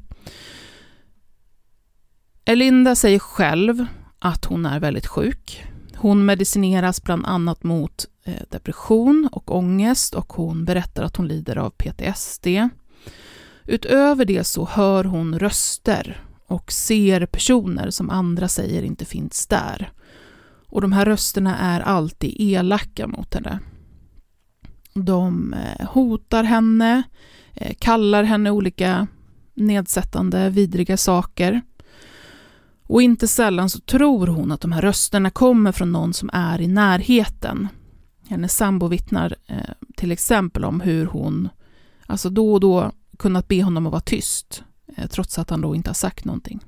[2.45, 3.85] Elinda säger själv
[4.19, 5.63] att hon är väldigt sjuk.
[5.95, 11.57] Hon medicineras bland annat mot eh, depression och ångest och hon berättar att hon lider
[11.57, 12.47] av PTSD.
[13.65, 19.91] Utöver det så hör hon röster och ser personer som andra säger inte finns där.
[20.67, 23.59] Och de här rösterna är alltid elaka mot henne.
[24.93, 27.03] De eh, hotar henne,
[27.53, 29.07] eh, kallar henne olika
[29.53, 31.61] nedsättande, vidriga saker.
[32.91, 36.61] Och inte sällan så tror hon att de här rösterna kommer från någon som är
[36.61, 37.67] i närheten.
[38.27, 39.57] Hennes sambo vittnar eh,
[39.95, 41.49] till exempel om hur hon,
[42.05, 44.63] alltså då och då, kunnat be honom att vara tyst,
[44.97, 46.59] eh, trots att han då inte har sagt någonting.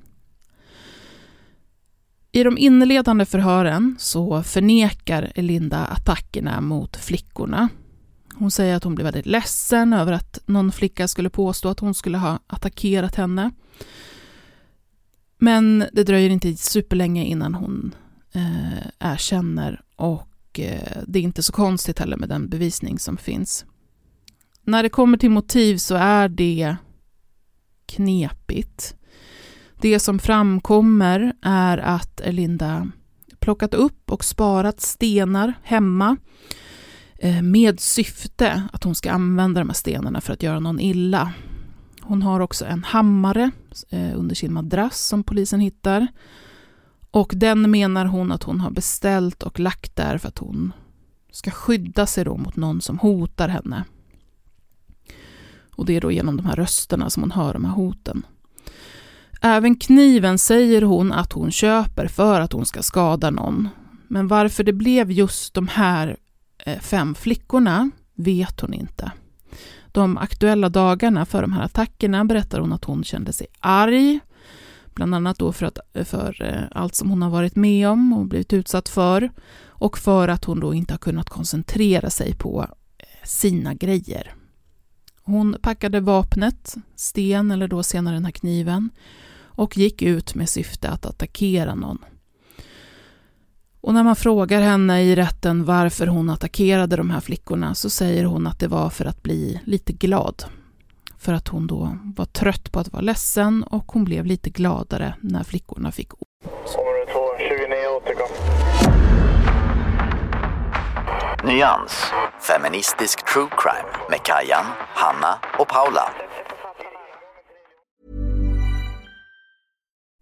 [2.32, 7.68] I de inledande förhören så förnekar Elinda attackerna mot flickorna.
[8.34, 11.94] Hon säger att hon blev väldigt ledsen över att någon flicka skulle påstå att hon
[11.94, 13.50] skulle ha attackerat henne.
[15.38, 17.94] Men det dröjer inte superlänge innan hon
[18.34, 23.64] eh, erkänner och eh, det är inte så konstigt heller med den bevisning som finns.
[24.62, 26.76] När det kommer till motiv så är det
[27.86, 28.96] knepigt.
[29.80, 32.90] Det som framkommer är att Elinda
[33.38, 36.16] plockat upp och sparat stenar hemma
[37.18, 41.32] eh, med syfte att hon ska använda de här stenarna för att göra någon illa.
[42.06, 43.50] Hon har också en hammare
[43.90, 46.06] eh, under sin madrass som polisen hittar.
[47.10, 50.72] Och den menar hon att hon har beställt och lagt där för att hon
[51.30, 53.84] ska skydda sig då mot någon som hotar henne.
[55.76, 58.26] Och det är då genom de här rösterna som hon hör de här hoten.
[59.40, 63.68] Även kniven säger hon att hon köper för att hon ska skada någon.
[64.08, 66.16] Men varför det blev just de här
[66.58, 69.12] eh, fem flickorna vet hon inte.
[69.94, 74.20] De aktuella dagarna för de här attackerna berättar hon att hon kände sig arg,
[74.94, 78.26] bland annat då för, att, för eh, allt som hon har varit med om och
[78.26, 79.30] blivit utsatt för
[79.66, 82.66] och för att hon då inte har kunnat koncentrera sig på
[82.98, 84.34] eh, sina grejer.
[85.22, 88.90] Hon packade vapnet, sten eller då senare den här kniven,
[89.42, 91.98] och gick ut med syfte att attackera någon.
[93.84, 98.24] Och när man frågar henne i rätten varför hon attackerade de här flickorna så säger
[98.24, 100.44] hon att det var för att bli lite glad.
[101.18, 105.14] För att hon då var trött på att vara ledsen och hon blev lite gladare
[105.20, 106.76] när flickorna fick ont.
[111.44, 112.04] Nyans,
[112.40, 116.10] feministisk true crime med Kajan, Hanna och Paula.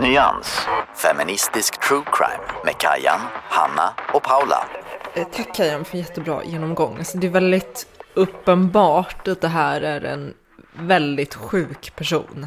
[0.00, 0.60] Nyans,
[0.94, 4.68] feministisk true crime med Kajan, Hanna och Paula.
[5.14, 6.98] Eh, tack Kajan för en jättebra genomgång.
[6.98, 10.34] Alltså, det är väldigt uppenbart att det här är en
[10.72, 12.46] väldigt sjuk person.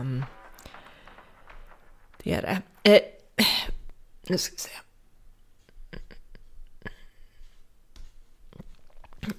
[0.00, 0.24] Um,
[2.22, 2.90] det är det.
[2.90, 3.00] Eh,
[4.22, 4.70] nu ska vi se.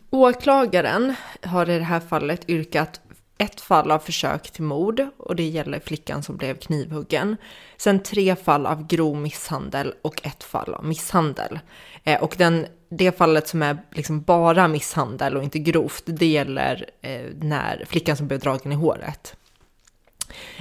[0.09, 3.01] Åklagaren har i det här fallet yrkat
[3.39, 7.37] ett fall av försök till mord och det gäller flickan som blev knivhuggen.
[7.77, 11.59] Sen tre fall av grov misshandel och ett fall av misshandel.
[12.03, 16.89] Eh, och den, det fallet som är liksom bara misshandel och inte grovt, det gäller
[17.01, 19.35] eh, när flickan som blev dragen i håret.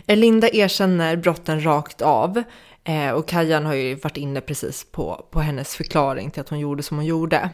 [0.06, 2.42] Eh, Linda erkänner brotten rakt av
[2.84, 6.58] eh, och Kajan har ju varit inne precis på, på hennes förklaring till att hon
[6.58, 7.50] gjorde som hon gjorde.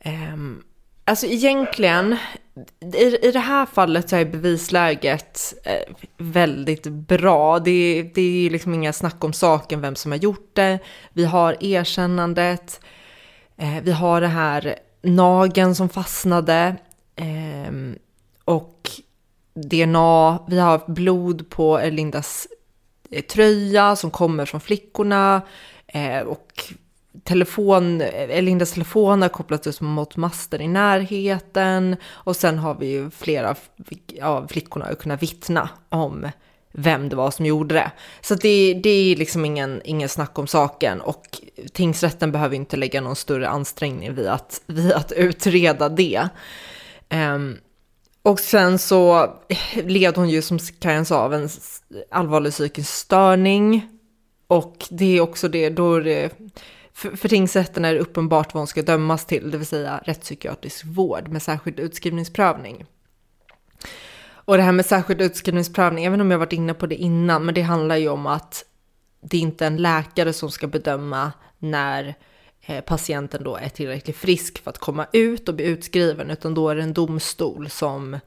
[0.00, 0.62] Ehm,
[1.08, 2.16] Alltså egentligen,
[2.94, 7.58] i, i det här fallet så är bevisläget eh, väldigt bra.
[7.58, 10.78] Det, det är liksom inga snack om saken, vem som har gjort det.
[11.12, 12.80] Vi har erkännandet.
[13.56, 16.76] Eh, vi har det här nagen som fastnade.
[17.16, 17.98] Ehm,
[18.44, 18.90] och
[19.54, 22.48] DNA, vi har blod på Lindas
[23.10, 25.42] eh, tröja som kommer från flickorna.
[26.26, 26.74] Och
[27.26, 33.10] telefon, Lindas telefon har kopplats upp mot master i närheten och sen har vi ju
[33.10, 33.56] flera
[34.22, 36.26] av flickorna kunnat vittna om
[36.72, 37.90] vem det var som gjorde det.
[38.20, 41.40] Så det, det är liksom ingen, ingen snack om saken och
[41.72, 46.28] tingsrätten behöver inte lägga någon större ansträngning vid att, vid att utreda det.
[47.10, 47.56] Um,
[48.22, 49.30] och sen så
[49.74, 51.48] led hon ju som Kajan sa av en
[52.10, 53.88] allvarlig psykisk störning
[54.46, 56.30] och det är också det, då är det
[56.96, 60.84] för, för tingsrätten är det uppenbart vad hon ska dömas till, det vill säga rättspsykiatrisk
[60.84, 62.86] vård med särskild utskrivningsprövning.
[64.28, 67.54] Och det här med särskild utskrivningsprövning, även om jag varit inne på det innan, men
[67.54, 68.64] det handlar ju om att
[69.20, 72.14] det är inte en läkare som ska bedöma när
[72.60, 76.68] eh, patienten då är tillräckligt frisk för att komma ut och bli utskriven, utan då
[76.68, 78.18] är det en domstol som,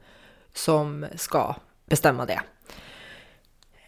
[0.54, 1.54] som ska
[1.86, 2.40] bestämma det.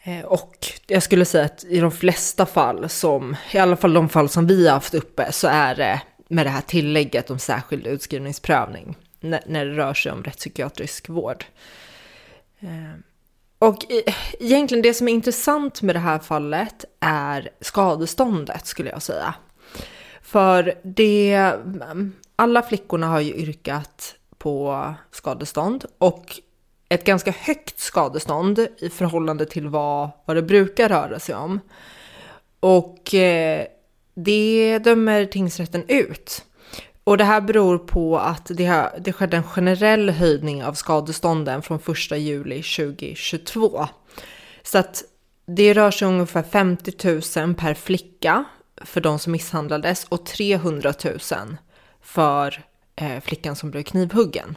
[0.04, 4.08] Eh, och jag skulle säga att i de flesta fall, som, i alla fall de
[4.08, 7.86] fall som vi har haft uppe, så är det med det här tillägget om särskild
[7.86, 11.44] utskrivningsprövning när, det rör sig om rättspsykiatrisk vård.
[12.60, 12.98] Eh,
[13.58, 13.78] och
[14.40, 19.34] egentligen det som är intressant med det här fallet är skadeståndet skulle jag säga.
[20.22, 21.52] För det,
[22.36, 26.40] alla flickorna har ju yrkat på skadestånd och
[26.94, 31.60] ett ganska högt skadestånd i förhållande till vad, vad det brukar röra sig om.
[32.60, 33.66] Och eh,
[34.14, 36.44] det dömer tingsrätten ut.
[37.04, 41.62] Och det här beror på att det, har, det skedde en generell höjning av skadestånden
[41.62, 43.86] från 1 juli 2022.
[44.62, 45.04] Så att
[45.46, 48.44] det rör sig om ungefär 50 000 per flicka
[48.84, 51.18] för de som misshandlades och 300 000
[52.02, 52.64] för
[52.96, 54.56] eh, flickan som blev knivhuggen.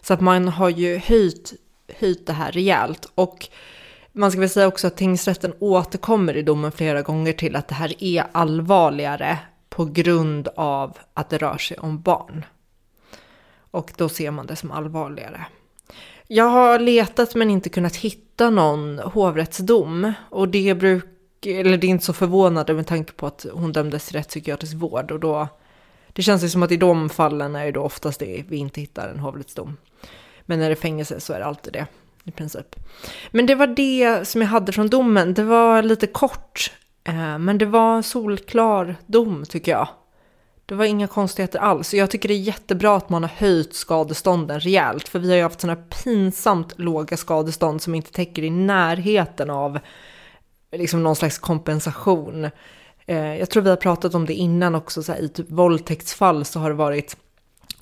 [0.00, 1.52] Så att man har ju höjt
[1.98, 3.08] höjt det här rejält.
[3.14, 3.48] Och
[4.12, 7.74] man ska väl säga också att tingsrätten återkommer i domen flera gånger till att det
[7.74, 12.44] här är allvarligare på grund av att det rör sig om barn.
[13.70, 15.46] Och då ser man det som allvarligare.
[16.26, 21.88] Jag har letat men inte kunnat hitta någon hovrättsdom och det bruk, eller det är
[21.88, 25.48] inte så förvånande med tanke på att hon dömdes till rättspsykiatrisk vård och då
[26.08, 28.80] det känns ju som att i de fallen är det då oftast det vi inte
[28.80, 29.76] hittar en hovrättsdom.
[30.46, 31.86] Men när det är fängelse så är det alltid det
[32.24, 32.76] i princip.
[33.30, 35.34] Men det var det som jag hade från domen.
[35.34, 36.72] Det var lite kort,
[37.04, 39.88] eh, men det var en solklar dom tycker jag.
[40.66, 41.94] Det var inga konstigheter alls.
[41.94, 45.42] Jag tycker det är jättebra att man har höjt skadestånden rejält, för vi har ju
[45.42, 49.78] haft sådana pinsamt låga skadestånd som inte täcker i närheten av
[50.72, 52.50] liksom någon slags kompensation.
[53.06, 56.44] Eh, jag tror vi har pratat om det innan också, så här, i typ våldtäktsfall
[56.44, 57.16] så har det varit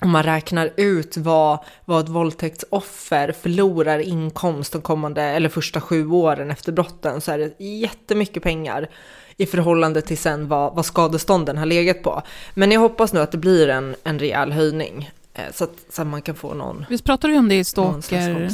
[0.03, 6.07] om man räknar ut vad, vad ett våldtäktsoffer förlorar inkomst de kommande, eller första sju
[6.07, 8.89] åren efter brotten, så är det jättemycket pengar
[9.37, 12.21] i förhållande till sen vad, vad skadestånden har legat på.
[12.53, 16.01] Men jag hoppas nu att det blir en, en rejäl höjning, eh, så att, så
[16.01, 18.51] att man kan få någon, Visst pratade vi om det i Stalker,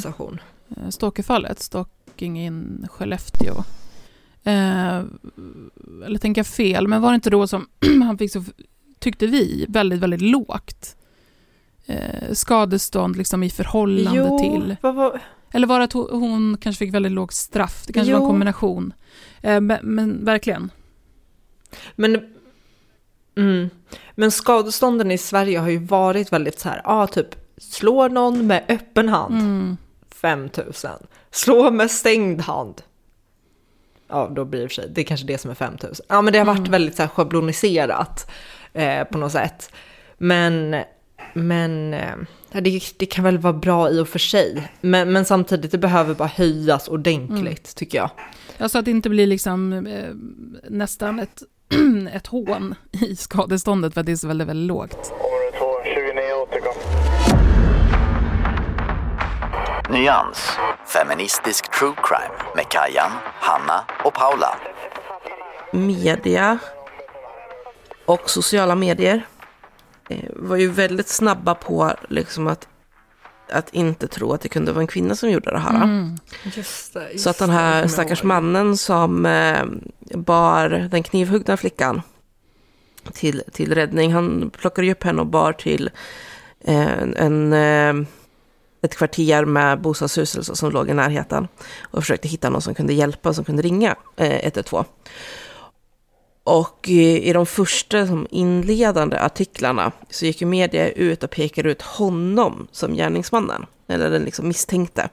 [0.76, 3.54] eh, Stalkerfallet, Stalking in Skellefteå.
[4.44, 5.02] Eh,
[6.04, 7.68] eller tänker jag fel, men var det inte då som
[8.02, 8.44] han fick så,
[8.98, 10.96] tyckte vi, väldigt, väldigt lågt
[11.90, 14.76] eh, skadestånd liksom i förhållande till...
[14.80, 15.20] vad var,
[15.52, 17.84] Eller var det att hon, hon kanske fick väldigt lågt straff?
[17.86, 18.28] Det kanske var en Jo.
[18.28, 18.92] kombination.
[19.42, 20.70] Eh, men, men verkligen.
[21.96, 22.20] Men,
[23.36, 23.70] mm,
[24.14, 27.28] men skadestånden i Sverige har ju varit väldigt så här, ja typ
[27.58, 29.76] slår någon med öppen hand, Mm.
[30.14, 30.72] 5 000.
[31.30, 32.82] Slå med stängd hand.
[34.08, 35.92] Ja, då blir det för sig, det är kanske det som är 5 000.
[36.08, 36.70] Ja, men det har varit Mm.
[36.70, 38.30] väldigt så här schabloniserat
[38.72, 39.72] eh, på något sätt.
[40.18, 40.82] Men,
[41.32, 42.14] men eh,
[42.52, 44.72] ja, det, det kan väl vara bra i och för sig.
[44.80, 48.10] Men, men samtidigt, det behöver bara höjas ordentligt, tycker jag.
[48.58, 50.14] Alltså att det inte blir liksom eh,
[50.68, 51.42] nästan ett,
[52.12, 55.12] ett hån i skadeståndet för att det är så väldigt, väldigt lågt.
[55.12, 56.74] Område 2, 29 återkom.
[59.90, 60.50] Nyans.
[60.86, 63.10] Feministisk true crime med Kajan,
[63.40, 64.56] Hanna och Paula.
[65.72, 66.58] media
[68.04, 69.26] och sociala medier
[70.36, 72.68] var ju väldigt snabba på liksom att,
[73.52, 75.84] att inte tro att det kunde vara en kvinna som gjorde det här.
[75.84, 76.18] Mm.
[76.56, 79.64] Just det, Så att den här stackars mannen som eh,
[80.14, 82.02] bar den knivhuggna flickan
[83.12, 85.90] till, till räddning, han plockade upp henne och bar till
[86.64, 87.94] eh, en, eh,
[88.82, 91.48] ett kvarter med bostadshus som låg i närheten
[91.80, 94.84] och försökte hitta någon som kunde hjälpa, som kunde ringa eh, 112.
[96.44, 101.70] Och i, i de första som inledande artiklarna så gick ju media ut och pekade
[101.70, 105.08] ut honom som gärningsmannen, eller den liksom misstänkte.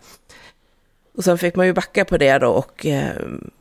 [1.17, 3.15] Och sen fick man ju backa på det då och eh,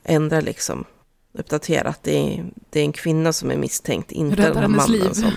[0.05, 0.85] ändra liksom,
[1.33, 4.69] uppdatera att det är, det är en kvinna som är misstänkt, inte Räddar den här
[4.69, 5.13] mannen liv.
[5.13, 5.33] som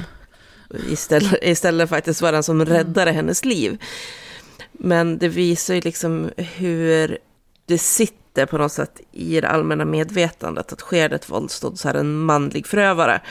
[0.90, 3.78] istället, istället faktiskt var den som räddade hennes liv.
[4.72, 7.18] Men det visar ju liksom hur
[7.66, 11.90] det sitter på något sätt i det allmänna medvetandet att sker det ett våldsdåd så
[11.90, 13.22] är det en manlig förövare.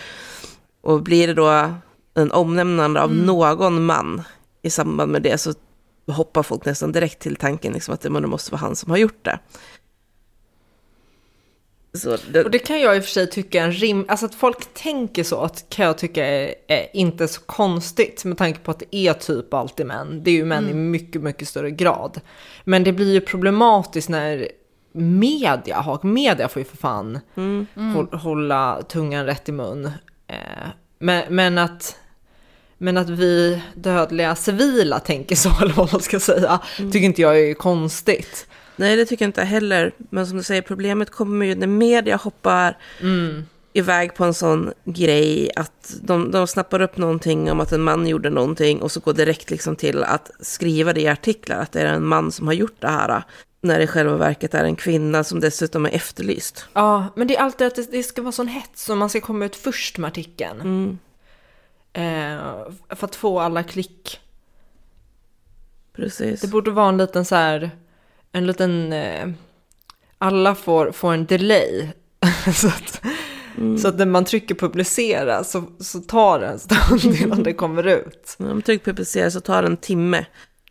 [0.81, 1.75] Och blir det då
[2.15, 4.23] en omnämnande av någon man
[4.63, 5.55] i samband med det så
[6.07, 8.99] hoppar folk nästan direkt till tanken liksom att det det måste vara han som har
[8.99, 9.39] gjort det.
[12.33, 14.35] Det, Och det kan jag i och för sig tycka är en rim, alltså att
[14.35, 18.71] folk tänker så att kan jag tycka är, är inte så konstigt med tanke på
[18.71, 20.23] att det är typ alltid män.
[20.25, 22.21] Det är ju män i mycket, mycket större grad.
[22.65, 24.49] Men det blir ju problematiskt när
[24.93, 27.21] media, har, media får ju för fan
[27.95, 29.91] håll, hålla tungan rätt i mun.
[30.27, 30.69] Eh,
[30.99, 31.97] men, men att
[32.79, 37.41] men att vi dödliga civila tänker så, eller vad man ska säga, tycker inte jag
[37.41, 38.47] är konstigt.
[38.77, 39.93] Nej, det tycker jag inte heller.
[40.11, 42.77] Men som du säger, problemet kommer ju när media hoppar
[43.73, 48.07] iväg på en sån grej att de, de snappar upp någonting om att en man
[48.07, 51.81] gjorde någonting och så går direkt liksom till att skriva det i artiklar att det
[51.81, 53.23] är en man som har gjort det här.
[53.61, 56.67] När det i själva verket är en kvinna som dessutom är efterlyst.
[56.73, 59.45] Ja, men det är alltid att det, ska vara sån hets och man ska komma
[59.45, 60.99] ut först med artikeln.
[61.93, 62.39] Eh,
[62.89, 64.21] för att få alla klick.
[65.93, 66.41] Precis.
[66.41, 67.71] Det borde vara en liten så här,
[68.33, 69.29] en liten, eh,
[70.19, 71.89] alla får, får en delay.
[72.55, 73.03] så, att,
[73.81, 77.87] så att när man trycker publicera så, så tar det en stund innan det kommer
[77.87, 78.35] ut.
[78.39, 80.27] När de trycker publicera så tar det en timme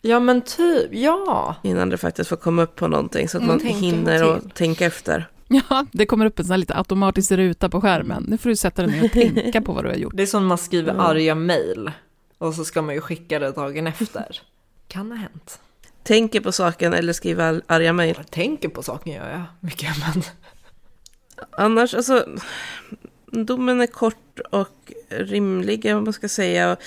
[0.08, 1.56] Ja men typ, ja.
[1.64, 4.86] innan det faktiskt får komma upp på någonting så att Mm, man hinner och tänka
[4.86, 5.30] efter.
[5.48, 8.26] Ja, det kommer upp en sån här lite automatisk ruta på skärmen.
[8.28, 10.14] Nu får du sätta dig ner och tänka på vad du har gjort.
[10.16, 11.92] Det är som man skriver arga mejl
[12.38, 14.42] och så ska man ju skicka det dagen efter.
[14.88, 15.60] Kan ha hänt.
[16.04, 18.16] Tänker på saken eller skriver arga mejl.
[18.18, 20.24] Jag tänker på saken gör jag mycket men
[21.52, 22.26] Annars, alltså,
[23.32, 26.78] domen är kort och rimlig, vad man ska säga.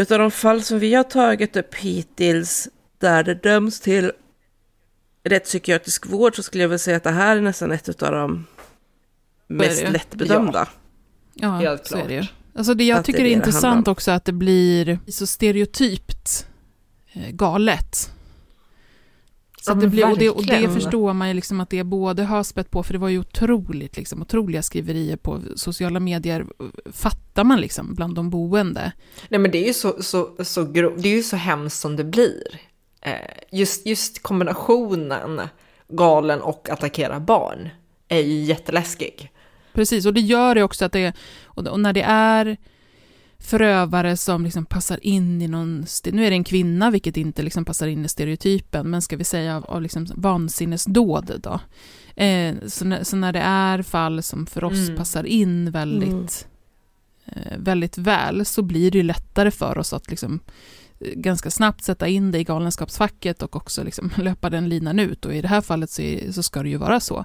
[0.00, 4.12] Utav de fall som vi har tagit upp hittills, där det döms till
[5.24, 8.46] rättspsykiatrisk vård, så skulle jag vilja säga att det här är nästan ett av de
[9.46, 10.68] mest lättbedömda.
[11.34, 12.24] Ja, Helt så är det ju.
[12.54, 14.98] Alltså det jag Att är tycker det är det handlar intressant också att det blir
[15.08, 16.46] så stereotypt
[17.12, 18.12] eh, galet.
[19.62, 22.42] Så det blir, och, det, och det förstår man ju liksom att det både har
[22.42, 26.46] spett på, för det var ju otroligt, liksom, otroliga skriverier på sociala medier,
[26.92, 28.92] fattar man liksom, bland de boende.
[29.28, 32.04] Nej men det är ju så, så, så, det är ju så hemskt som det
[32.04, 32.60] blir.
[33.00, 33.12] Eh,
[33.50, 35.40] just, just kombinationen
[35.88, 37.68] galen och attackera barn
[38.08, 39.32] är ju jätteläskig.
[39.72, 41.12] Precis, och det gör det också att det,
[41.44, 42.56] och när det är
[43.40, 45.86] förövare som liksom passar in i någon...
[46.12, 49.24] Nu är det en kvinna, vilket inte liksom passar in i stereotypen, men ska vi
[49.24, 51.60] säga av, av liksom vansinnesdåd då.
[52.22, 54.96] Eh, så, när, så, när, det är fall som för oss mm.
[54.96, 56.48] passar in väldigt,
[57.24, 57.46] mm.
[57.46, 60.40] eh, väldigt väl, så blir det lättare för oss att liksom
[61.00, 65.24] eh, ganska snabbt sätta in det i galenskapsfacket och också liksom löpa den linan ut.
[65.24, 67.24] Och i det här fallet så, är, så ska det ju vara så.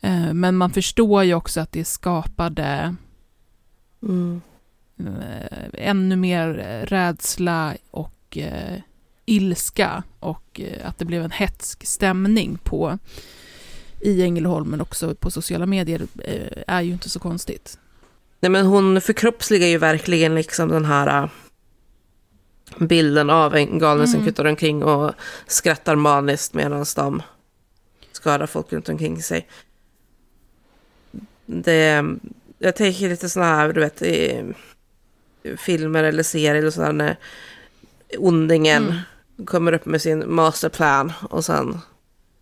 [0.00, 2.96] Eh, men man förstår ju också att det skapade
[4.02, 4.40] mm.
[4.98, 6.48] Eh, ännu mer
[6.86, 8.80] rädsla och eh,
[9.24, 12.98] ilska och eh, att det blev en hetsk stämning på
[14.00, 17.78] i Ängelholm men också på sociala medier eh, är ju inte så konstigt.
[18.40, 21.30] Nej men hon förkroppsligar ju verkligen liksom den här
[22.78, 24.26] bilden av en galning som mm.
[24.26, 25.12] kuttar omkring och
[25.46, 27.22] skrattar maniskt medan de
[28.12, 29.48] skadar folk runt omkring sig.
[31.46, 32.04] Det,
[32.58, 34.44] jag tänker lite sådana här, du vet, i
[35.56, 37.16] filmer eller serier eller sådär när
[38.18, 39.46] ondingen mm.
[39.46, 41.78] kommer upp med sin masterplan och sen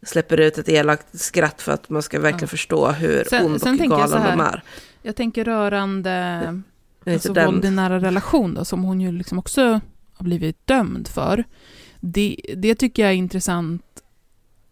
[0.02, 2.46] släpper ut ett elakt skratt för att man ska verkligen ja.
[2.46, 4.62] förstå hur sen, ond och galen de är.
[5.02, 6.62] Jag tänker rörande
[7.06, 9.80] alltså, våld i nära relation då, som hon ju liksom också
[10.14, 11.44] har blivit dömd för.
[12.00, 13.82] Det, det tycker jag är intressant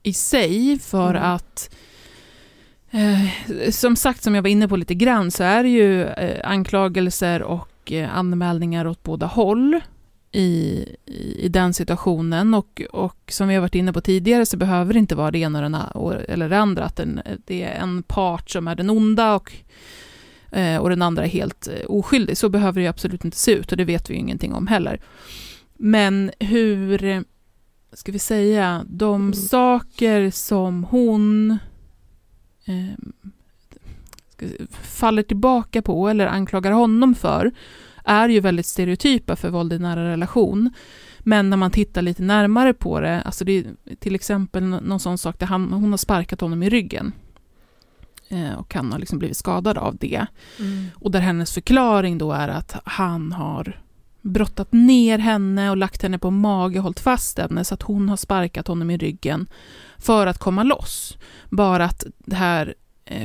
[0.02, 1.22] i sig för mm.
[1.22, 1.74] att
[2.90, 6.50] eh, som sagt, som jag var inne på lite grann, så är det ju eh,
[6.50, 9.80] anklagelser och eh, anmälningar åt båda håll
[10.32, 10.86] i,
[11.38, 12.54] i den situationen.
[12.54, 15.38] Och, och som vi har varit inne på tidigare så behöver det inte vara det
[15.38, 15.92] ena
[16.28, 19.52] eller det andra, att den, det är en part som är den onda och,
[20.50, 22.36] eh, och den andra är helt eh, oskyldig.
[22.36, 25.00] Så behöver det absolut inte se ut och det vet vi ju ingenting om heller.
[25.76, 27.24] Men hur,
[27.92, 29.32] ska vi säga, de mm.
[29.32, 31.50] saker som hon
[32.64, 32.98] eh,
[34.70, 37.52] faller tillbaka på eller anklagar honom för
[38.04, 40.70] är ju väldigt stereotypa för våld i nära relation.
[41.18, 43.64] Men när man tittar lite närmare på det, alltså det är
[44.00, 47.12] till exempel någon sån sak där han, hon har sparkat honom i ryggen.
[48.28, 50.26] Eh, och han har liksom blivit skadad av det.
[50.58, 50.86] Mm.
[50.94, 53.80] Och där hennes förklaring då är att han har
[54.20, 58.08] brottat ner henne och lagt henne på mage och hållit fast henne så att hon
[58.08, 59.46] har sparkat honom i ryggen
[59.98, 61.16] för att komma loss.
[61.50, 62.74] Bara att det här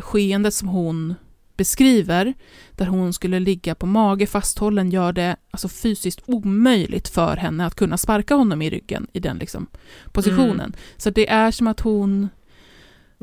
[0.02, 1.16] skeendet som hon
[1.58, 2.34] beskriver,
[2.72, 7.76] där hon skulle ligga på mage fasthållen, gör det alltså fysiskt omöjligt för henne att
[7.76, 9.68] kunna sparka honom i ryggen i den liksom,
[10.12, 10.60] positionen.
[10.60, 10.74] Mm.
[10.98, 12.30] Så det är som att hon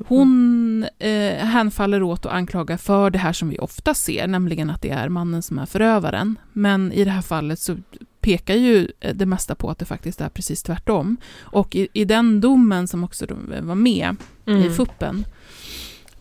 [0.06, 4.82] hon eh, hänfaller åt och anklagar för det här som vi ofta ser, nämligen att
[4.82, 6.38] det är mannen som är förövaren.
[6.52, 7.76] Men i det här fallet så
[8.20, 11.16] pekar ju eh, det mesta på att det faktiskt är precis tvärtom.
[11.38, 13.26] Och i, i den domen som också
[13.60, 14.62] var med mm.
[14.62, 15.24] i fuppen,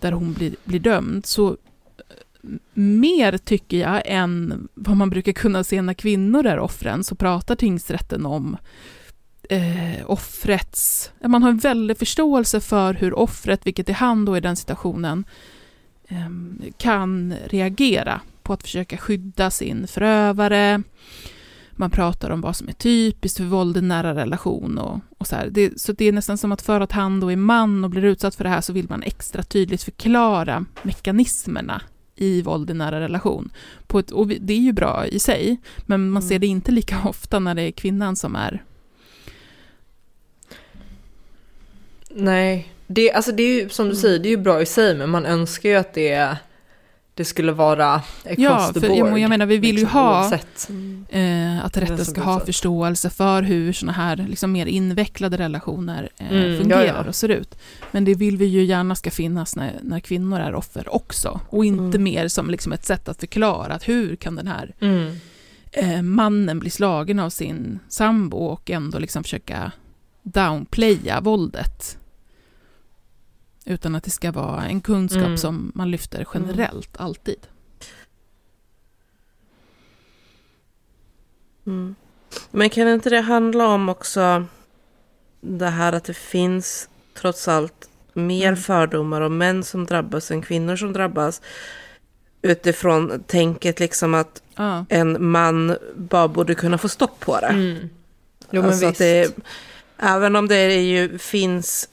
[0.03, 1.55] där hon blir, blir dömd, så eh,
[2.73, 7.55] mer, tycker jag, än vad man brukar kunna se när kvinnor är offren, så pratar
[7.55, 8.57] tingsrätten om
[9.49, 11.11] eh, offrets...
[11.23, 15.25] Man har en väldig förståelse för hur offret, vilket är han då i den situationen,
[16.07, 16.29] eh,
[16.77, 20.83] kan reagera på att försöka skydda sin förövare.
[21.75, 25.35] Man pratar om vad som är typiskt för våld i nära relation och, och så
[25.35, 25.49] här.
[25.51, 28.05] Det, så det är nästan som att för att han då är man och blir
[28.05, 31.81] utsatt för det här så vill man extra tydligt förklara mekanismerna
[32.15, 33.51] i våld i nära relation.
[33.87, 36.41] På ett, och det är ju bra i sig, men man ser mm.
[36.41, 38.63] det inte lika ofta när det är kvinnan som är...
[42.09, 44.01] Nej, det, alltså det är ju som du mm.
[44.01, 46.37] säger, det är ju bra i sig, men man önskar ju att det är
[47.15, 48.97] det skulle vara across ja, the board.
[48.97, 50.33] Ja, jag menar vi vill liksom, ju ha
[51.09, 56.31] eh, att rätten ska ha förståelse för hur sådana här liksom, mer invecklade relationer eh,
[56.31, 57.07] mm, fungerar ja, ja.
[57.07, 57.57] och ser ut.
[57.91, 61.39] Men det vill vi ju gärna ska finnas när, när kvinnor är offer också.
[61.49, 62.03] Och inte mm.
[62.03, 65.15] mer som liksom ett sätt att förklara att hur kan den här mm.
[65.71, 69.71] eh, mannen bli slagen av sin sambo och ändå liksom försöka
[70.23, 71.97] downplaya våldet
[73.73, 75.37] utan att det ska vara en kunskap mm.
[75.37, 77.05] som man lyfter generellt, mm.
[77.05, 77.47] alltid.
[81.65, 81.95] Mm.
[82.51, 84.45] Men kan inte det handla om också
[85.41, 88.57] det här att det finns trots allt mer mm.
[88.57, 91.41] fördomar om män som drabbas än kvinnor som drabbas?
[92.41, 94.83] Utifrån tänket liksom att ah.
[94.89, 97.47] en man bara borde kunna få stopp på det.
[97.47, 97.89] Mm.
[98.51, 99.37] Jo, alltså det,
[99.97, 101.89] även om det ju finns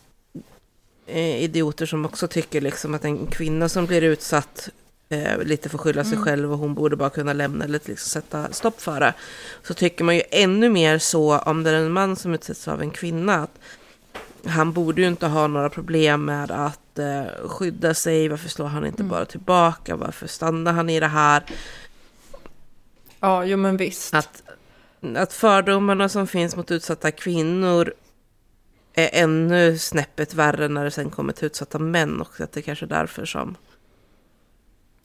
[1.10, 4.68] eh, idioter som också tycker liksom att en kvinna som blir utsatt
[5.08, 6.24] eh, lite får skylla sig mm.
[6.24, 9.14] själv och hon borde bara kunna lämna eller liksom sätta stopp för det.
[9.62, 12.82] Så tycker man ju ännu mer så om det är en man som utsätts av
[12.82, 13.34] en kvinna.
[13.34, 13.58] Att
[14.46, 18.28] han borde ju inte ha några problem med att eh, skydda sig.
[18.28, 19.10] Varför slår han inte mm.
[19.10, 19.96] bara tillbaka?
[19.96, 21.44] Varför stannar han i det här?
[23.20, 24.14] Ja, jo men visst.
[24.14, 24.42] Att,
[25.16, 27.94] att fördomarna som finns mot utsatta kvinnor
[28.94, 32.84] är ännu snäppet värre när det sen kommer till utsatta män och att det kanske
[32.84, 33.56] är därför som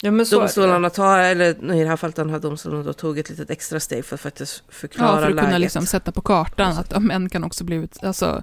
[0.02, 3.18] ja, men så domstolarna tar, eller i det här fallet den här domstolen då tog
[3.18, 5.16] ett litet extra steg för att faktiskt förklara läget.
[5.16, 5.44] Ja, för att läget.
[5.44, 8.42] kunna liksom sätta på kartan att ja, män kan också bli ut, alltså,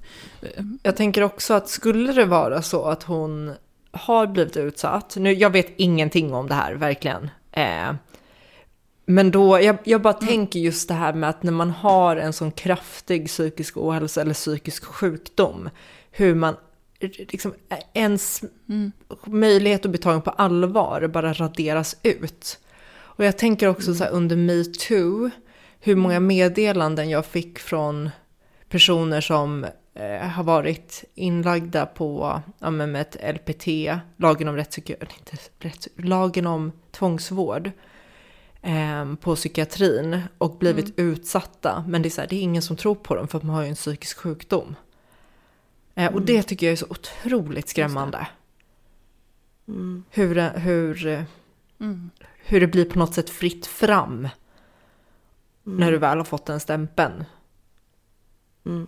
[0.84, 3.54] Jag tänker också att skulle det vara så att hon
[3.92, 7.94] har blivit utsatt, nu jag vet ingenting om det här verkligen, eh,
[9.06, 10.28] men då, jag, jag bara mm.
[10.28, 14.34] tänker just det här med att när man har en sån kraftig psykisk ohälsa eller
[14.34, 15.70] psykisk sjukdom,
[16.12, 16.56] hur man
[17.00, 17.54] liksom
[17.94, 18.92] ens mm.
[19.26, 22.60] möjlighet att bli tagen på allvar bara raderas ut.
[22.96, 23.98] Och jag tänker också mm.
[23.98, 25.30] så här under metoo,
[25.80, 28.10] hur många meddelanden jag fick från
[28.70, 33.68] personer som eh, har varit inlagda på ja, med ett LPT,
[34.18, 37.72] lagen om, inte, rätt, lagen om tvångsvård
[38.64, 41.12] eh, på psykiatrin och blivit mm.
[41.12, 41.86] utsatta.
[41.88, 43.56] Men det är, så här, det är ingen som tror på dem för att man
[43.56, 44.76] har ju en psykisk sjukdom.
[45.96, 46.26] Eh, och mm.
[46.26, 48.28] det tycker jag är så otroligt skrämmande.
[49.68, 50.04] Mm.
[50.10, 51.06] Hur, hur,
[51.80, 52.10] mm.
[52.46, 54.28] hur det blir på något sätt fritt fram.
[55.66, 55.80] Mm.
[55.80, 57.24] När du väl har fått den stämpeln.
[58.66, 58.88] Mm.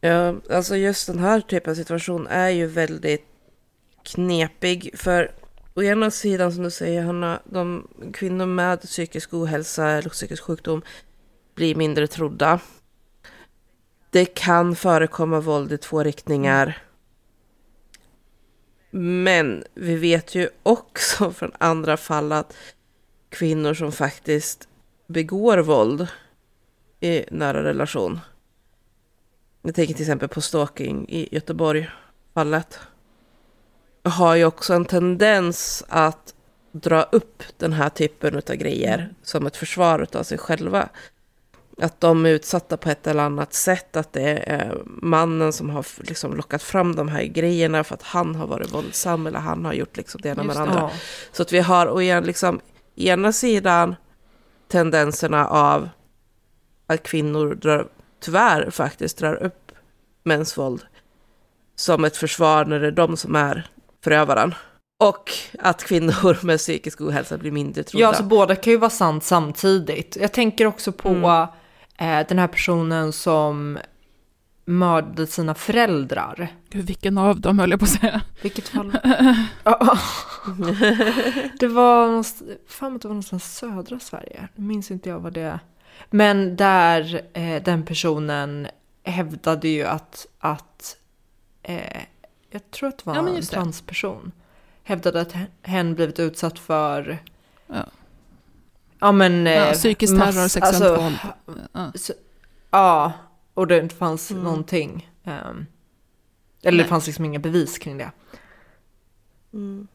[0.00, 3.26] Ja, alltså just den här typen av situation är ju väldigt
[4.02, 4.90] knepig.
[4.94, 5.32] För
[5.74, 10.82] å ena sidan som du säger Hanna, de kvinnor med psykisk ohälsa eller psykisk sjukdom
[11.54, 12.60] blir mindre trodda.
[14.10, 16.82] Det kan förekomma våld i två riktningar.
[18.90, 22.56] Men vi vet ju också från andra fall att
[23.28, 24.68] kvinnor som faktiskt
[25.06, 26.08] begår våld
[27.00, 28.20] i nära relation.
[29.62, 32.80] Jag tänker till exempel på stalking i Göteborg-fallet.
[34.02, 36.34] Har ju också en tendens att
[36.72, 40.88] dra upp den här typen av grejer som ett försvar av sig själva
[41.82, 45.86] att de är utsatta på ett eller annat sätt, att det är mannen som har
[45.98, 49.72] liksom lockat fram de här grejerna för att han har varit våldsam eller han har
[49.72, 50.80] gjort liksom det ena med det andra.
[50.80, 50.90] Ja.
[51.32, 52.60] Så att vi har igen, liksom,
[52.96, 53.94] ena sidan
[54.68, 55.88] tendenserna av
[56.86, 57.88] att kvinnor drar,
[58.20, 59.72] tyvärr faktiskt drar upp
[60.22, 60.82] mäns våld
[61.76, 63.70] som ett försvar när det är de som är
[64.04, 64.54] förövaren.
[64.98, 68.06] Och att kvinnor med psykisk ohälsa blir mindre trodda.
[68.06, 70.16] Ja, så båda kan ju vara sant samtidigt.
[70.20, 71.46] Jag tänker också på mm
[72.00, 73.78] eh, den här personen som
[74.64, 76.48] mördade sina föräldrar.
[76.70, 78.20] Gud, vilken av dem höll jag på att säga.
[78.42, 78.90] Vilket fall?
[81.60, 82.24] det var,
[82.68, 84.48] fan det var någonstans södra Sverige.
[84.54, 85.58] Nu minns inte jag vad det är.
[86.10, 88.66] Men där eh, den personen
[89.04, 90.96] hävdade ju att, att
[91.62, 92.02] eh,
[92.50, 94.32] jag tror att det var ja, en transperson,
[94.82, 97.18] hävdade att hen blivit utsatt för
[97.66, 97.86] ja.
[99.00, 99.46] Ja men...
[99.46, 101.18] Ja, eh, psykisk terror, sexuellt alltså, våld.
[101.72, 101.92] Ja.
[102.70, 103.12] ja,
[103.54, 104.42] och det inte fanns mm.
[104.42, 105.10] någonting.
[105.24, 105.66] Um,
[106.62, 106.84] eller Nej.
[106.84, 108.10] det fanns liksom inga bevis kring det.
[109.52, 109.88] Mm.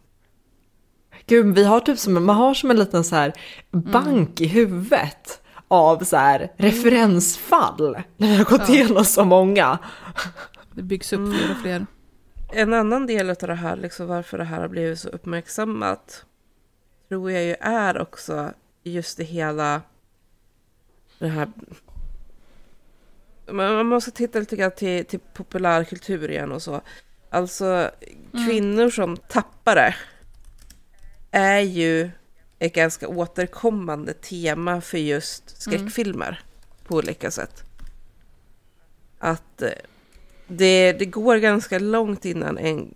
[1.26, 3.34] Gud, vi har typ som, man har som en liten så här
[3.74, 3.92] mm.
[3.92, 4.50] bank mm.
[4.50, 6.52] i huvudet av så här mm.
[6.58, 7.98] referensfall.
[8.18, 8.76] När vi har gått ja.
[8.76, 9.80] igenom så många.
[10.72, 11.86] Det byggs upp fler och fler.
[12.54, 16.26] En annan del av det här, liksom varför det här har blivit så uppmärksammat,
[17.10, 19.82] tror jag ju är också just det hela,
[21.20, 21.48] det här
[23.52, 26.82] man måste titta lite grann till, till populärkultur igen och så.
[27.30, 27.66] Alltså
[28.36, 28.48] mm.
[28.48, 29.96] kvinnor som tappare
[31.32, 32.10] är ju
[32.60, 36.88] ett ganska återkommande tema för just skräckfilmer mm.
[36.88, 37.64] på olika sätt.
[39.20, 39.70] Att eh,
[40.48, 42.94] det, det går ganska långt innan en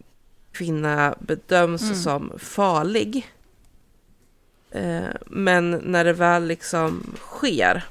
[0.52, 1.96] kvinna bedöms mm.
[1.96, 3.32] som farlig.
[4.72, 7.84] Eh, men när det väl liksom sker,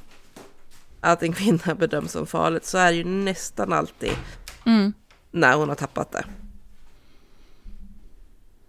[1.00, 4.12] att en kvinna bedöms som farligt, så är det ju nästan alltid
[4.66, 4.92] mm.
[5.30, 6.24] när hon har tappat det.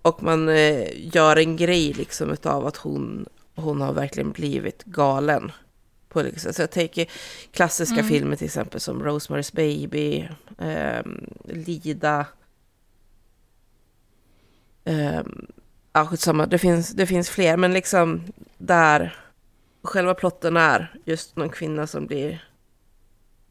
[0.02, 3.26] Och man eh, gör en grej liksom av att hon,
[3.56, 5.52] hon har verkligen blivit galen.
[6.10, 6.54] På liksom.
[6.54, 7.08] Så jag tänker
[7.52, 8.08] klassiska mm.
[8.08, 11.04] filmer till exempel som Rosemary's Baby, eh,
[11.44, 12.26] Lida.
[14.84, 15.22] Eh,
[15.94, 18.24] ja, skitsamma, det finns, det finns fler, men liksom
[18.58, 19.16] där
[19.84, 22.44] själva plotten är just någon kvinna som blir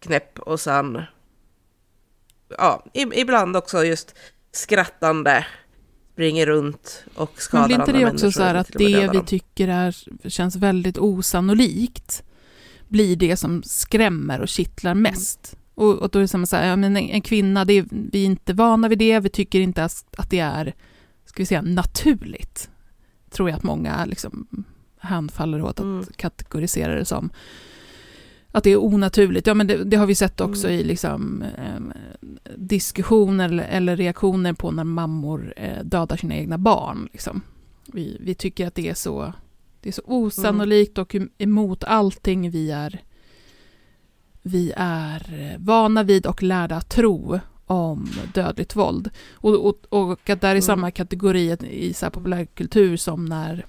[0.00, 1.02] knäpp och sen,
[2.58, 4.14] ja, ibland också just
[4.52, 5.46] skrattande
[6.12, 7.92] springer runt och skadar andra människor.
[7.92, 12.22] Men blir inte det också så här att det vi tycker är, känns väldigt osannolikt
[12.88, 15.02] blir det som skrämmer och kittlar mm.
[15.02, 15.56] mest?
[15.74, 18.22] Och, och, då är det samma så här, ja, men en, kvinna, det är, vi
[18.22, 20.74] är inte vana vid det, vi tycker inte att det är
[21.24, 22.70] ska vi säga, naturligt,
[23.30, 24.64] tror jag att många liksom
[24.98, 26.04] hänfaller åt att Mm.
[26.16, 27.30] kategorisera det som
[28.52, 29.46] att det är onaturligt.
[29.46, 30.80] Ja, men det, det har vi sett också Mm.
[30.80, 31.82] i liksom, eh,
[32.56, 37.08] diskussioner eller, eller reaktioner på när mammor eh, dödar sina egna barn.
[37.12, 37.40] Liksom.
[37.86, 39.32] Vi, vi tycker att det är så,
[39.80, 43.02] det är så osannolikt och emot allting vi är,
[44.42, 49.10] vi är vana vid och lärda att tro om dödligt våld.
[49.34, 50.62] Och, och, och att det är i Mm.
[50.62, 53.66] samma kategori i så här populärkultur som när,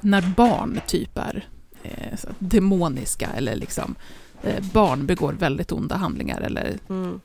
[0.00, 1.48] när barn typ är
[1.82, 3.94] eh, demoniska eller liksom
[4.42, 7.20] eh, barn begår väldigt onda handlingar eller Mm.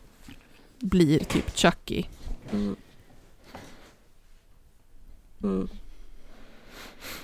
[0.80, 2.04] blir typ Chucky.
[2.52, 2.76] Mm.
[5.44, 5.68] Mm.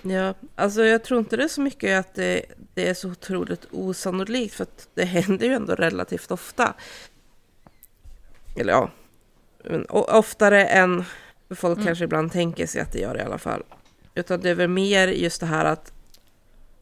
[0.01, 3.65] Ja, alltså jag tror inte det är så mycket att det, det är så otroligt
[3.71, 6.73] osannolikt för det händer ju ändå relativt ofta.
[8.55, 8.89] Eller ja,
[9.89, 11.03] oftare än
[11.49, 11.85] folk Mm.
[11.85, 13.63] kanske ibland tänker sig att det gör i alla fall.
[14.15, 15.93] Utan det är väl mer just det här att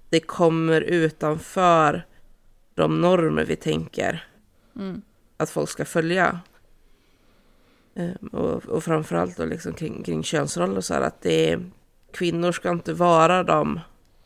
[0.09, 2.05] det kommer utanför
[2.73, 4.27] de normer vi tänker
[4.75, 5.01] Mm.
[5.37, 6.39] att folk ska följa.
[7.95, 11.59] Ehm, Och, och framförallt då liksom kring, kring könsroller och så här att det
[12.15, 13.79] kvinnor ska inte vara de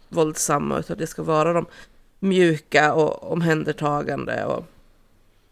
[0.10, 1.66] våldsamma utan det ska vara de
[2.20, 4.66] mjuka och omhändertagande och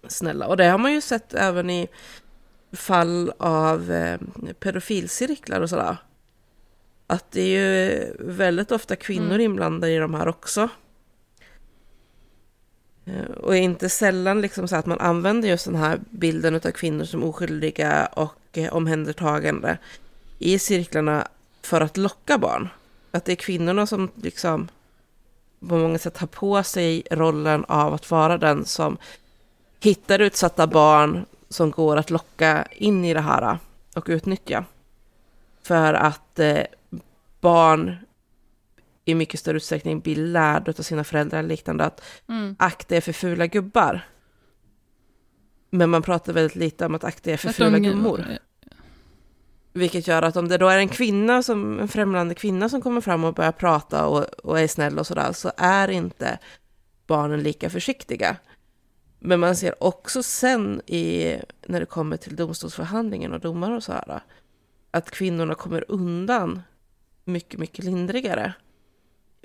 [0.07, 0.47] snälla.
[0.47, 1.87] Och det har man ju sett även i
[2.71, 4.19] fall av eh,
[4.59, 5.97] pedofilcirklar och sådär.
[7.07, 9.41] Att det är ju väldigt ofta kvinnor Mm.
[9.41, 10.69] inblandade i de här också.
[13.05, 17.05] Eh, Och inte sällan liksom så att man använder just den här bilden av kvinnor
[17.05, 19.77] som oskyldiga och eh, omhändertagande
[20.39, 21.27] i cirklarna
[21.67, 22.69] för att locka barn.
[23.11, 24.67] Att det är kvinnorna som liksom
[25.59, 28.97] på många sätt tar på sig rollen av att vara den som
[29.79, 33.57] hittar utsatta barn som går att locka in i det här
[33.95, 34.65] och utnyttja.
[35.61, 36.61] För att eh,
[37.41, 37.95] barn
[39.05, 42.55] i mycket större utsträckning blir lärda av sina föräldrar eller liknande att Mm.
[42.59, 44.07] akta er för fula gubbar.
[45.69, 48.25] Men man pratar väldigt lite om att akta er för Att fula de- gummor.
[49.77, 53.01] Vilket gör att om det då är en kvinna, som, en främlande kvinna som kommer
[53.01, 56.39] fram och börjar prata och, och är snäll och sådär, så är inte
[57.07, 58.37] barnen lika försiktiga.
[59.19, 61.35] Men man ser också sen i,
[61.67, 64.21] när det kommer till domstolsförhandlingen och domar och sådär,
[64.91, 66.61] att kvinnorna kommer undan
[67.23, 68.53] mycket, mycket lindrigare.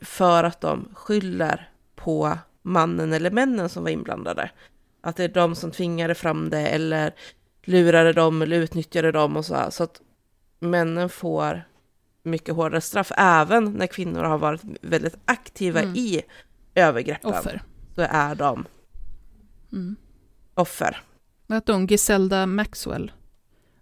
[0.02, 4.50] För att de skyller på mannen eller männen som var inblandade.
[5.00, 7.14] Att det är de som tvingade fram det eller
[7.62, 9.70] lurade dem eller utnyttjade dem och så här.
[9.70, 10.00] Så att
[10.62, 11.62] männen får
[12.22, 15.94] mycket hårdare straff, även när kvinnor har varit väldigt aktiva Mm.
[15.96, 16.22] i
[16.74, 17.30] övergreppen.
[17.30, 17.62] Offer.
[17.94, 18.64] Så är de
[19.72, 19.96] Mm.
[20.54, 21.02] offer.
[21.46, 21.86] Vad hette hon?
[21.86, 23.12] Giselda Maxwell?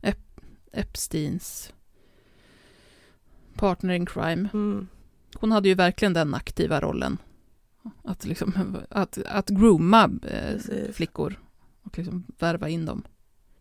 [0.02, 0.40] Ep-
[0.72, 1.72] Epsteins
[3.54, 4.48] partner in crime.
[4.54, 4.88] Mm.
[5.34, 7.18] Hon hade ju verkligen den aktiva rollen.
[8.04, 10.58] Att, liksom, att, att grooma eh,
[10.92, 11.40] flickor
[11.82, 13.02] och liksom värva in dem.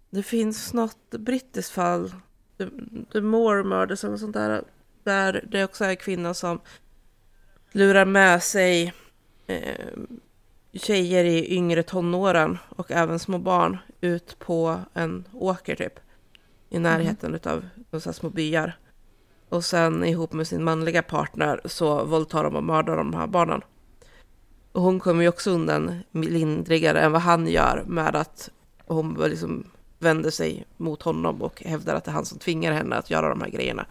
[0.09, 2.13] Det finns något brittiskt fall,
[2.59, 2.69] The,
[3.11, 4.63] The Moore Murders eller sånt där,
[5.03, 6.59] där det också är kvinnor som
[7.71, 8.93] lurar med sig
[9.47, 9.87] eh,
[10.73, 15.99] tjejer i yngre tonåren och även små barn ut på en åker typ.
[16.69, 18.77] I närheten utav några så små byar.
[19.49, 23.61] Och sen ihop med sin manliga partner så våldtar de och mördar de här barnen.
[24.71, 28.49] Och hon kommer ju också undan lindrigare än vad han gör med att
[28.85, 29.65] hon liksom
[29.99, 33.29] vänder sig mot honom och hävdar att det är han som tvingar henne att göra
[33.29, 33.85] de här grejerna.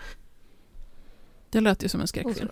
[1.51, 2.51] Det lät ju som en skräckfilm.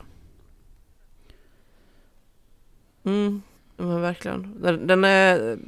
[3.04, 3.42] Mm,
[3.76, 4.62] men verkligen.
[4.62, 5.58] Den, den är,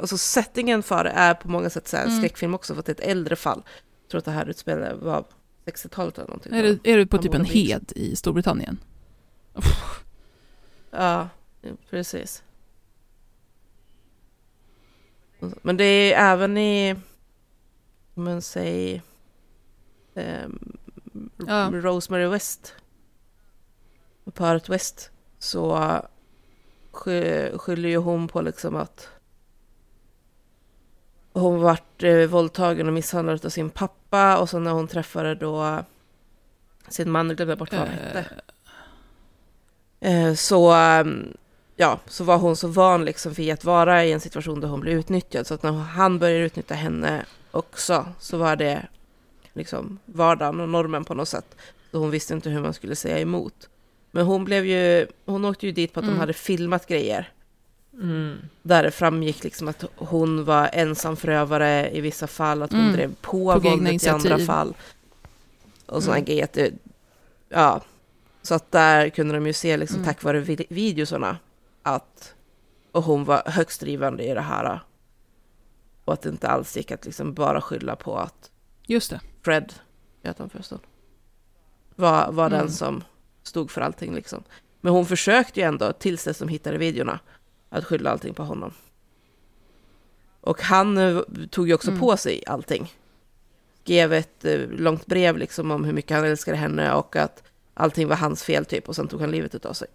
[0.00, 2.18] alltså settingen för det är på många sätt så här Mm.
[2.18, 3.62] skräckfilm också, för att det är ett äldre fall.
[4.02, 5.24] Jag tror att det här utspelar var
[5.64, 6.54] 60-talet eller någonting.
[6.54, 8.78] Är, det, är du på typ en hed i Storbritannien?
[10.90, 11.28] Ja,
[11.90, 12.42] precis.
[15.62, 16.96] Men det är även i,
[18.14, 19.02] men säg,
[20.14, 20.76] ehm,
[21.46, 21.70] Ja.
[21.72, 22.74] Rosemary West,
[24.34, 25.78] paret West, så
[26.90, 29.08] sky- skyller ju hon på liksom att
[31.32, 35.84] hon vart eh, våldtagen och misshandlad av sin pappa och så när hon träffade då
[36.88, 38.26] sin man, jag glömde bort vad han hette.
[40.00, 41.36] Eh, så, ehm,
[41.76, 44.80] ja, så var hon så van liksom vid att vara i en situation där hon
[44.80, 45.46] blev utnyttjad.
[45.46, 48.86] Så att när han började utnyttja henne också så var det
[49.52, 51.56] liksom vardagen och normen på något sätt.
[51.90, 53.68] Så hon visste inte hur man skulle säga emot.
[54.10, 56.14] Men hon blev ju, hon åkte ju dit på att Mm.
[56.14, 57.32] de hade filmat grejer.
[57.94, 58.36] Mm.
[58.62, 62.92] Där det framgick liksom att hon var ensam förövare i vissa fall, att hon Mm.
[62.92, 64.74] drev på, egna våldet i andra fall.
[65.86, 66.24] Och sådana Mm.
[66.24, 66.44] grejer.
[66.44, 66.72] Att det,
[67.48, 67.80] ja,
[68.44, 70.06] Så att där kunde de ju se, liksom, Mm.
[70.06, 71.36] tack vare vid- videoserna,
[71.82, 72.34] att
[72.92, 74.80] och hon var högst drivande i det här.
[76.04, 78.50] Och att det inte alls gick att liksom bara skylla på att
[78.86, 79.20] Just det.
[79.42, 79.72] Fred,
[80.22, 80.78] heter han förresten,
[81.96, 82.58] var, var Mm.
[82.58, 83.04] den som
[83.42, 84.42] stod för allting liksom.
[84.80, 87.18] Men hon försökte ju ändå, tills dess de hittade videorna,
[87.68, 88.72] att skylla allting på honom.
[90.40, 92.00] Och han eh, tog ju också Mm.
[92.00, 92.92] på sig allting.
[93.82, 97.42] Skrev ett eh, långt brev liksom om hur mycket han älskade henne och att
[97.74, 99.88] allting var hans fel typ och sen tog han livet av sig.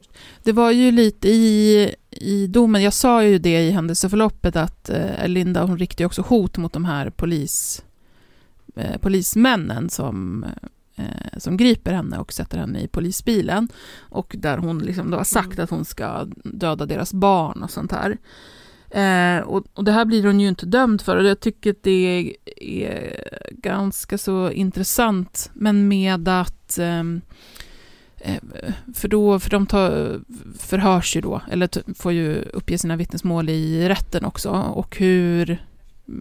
[0.43, 5.28] Det var ju lite i, i domen, jag sa ju det i händelseförloppet att eh,
[5.28, 7.84] Linda hon riktade också hot mot de här polis,
[8.76, 10.45] eh, polismännen som,
[10.95, 13.68] eh, som griper henne och sätter henne i polisbilen.
[13.99, 17.91] Och där hon liksom då har sagt att hon ska döda deras barn och sånt
[17.91, 18.18] här.
[18.89, 21.84] Eh, och, och det här blir hon ju inte dömd för och jag tycker att
[21.84, 23.11] det är
[23.51, 27.66] ganska så intressant men med att ehm, Eh,
[28.95, 30.20] För, då, för de tar,
[30.59, 35.63] förhörs ju då, eller får ju uppge sina vittnesmål i rätten också, och hur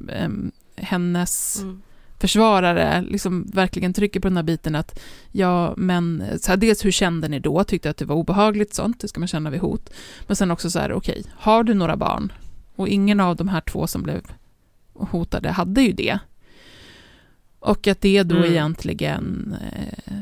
[0.09, 1.83] em, hennes Mm.
[2.19, 5.01] försvarare liksom verkligen trycker på den här biten att
[5.33, 7.65] ja, men så här, dels hur kände ni då?
[7.65, 9.91] Tyckte att det var obehagligt sånt, det ska man känna vid hot.
[10.27, 12.33] Men sen också så här, okej, har du några barn?
[12.77, 14.21] Och ingen av de här två som blev
[14.95, 16.19] hotade hade ju det.
[17.59, 18.51] Och att det då Mm.
[18.51, 20.15] egentligen eh,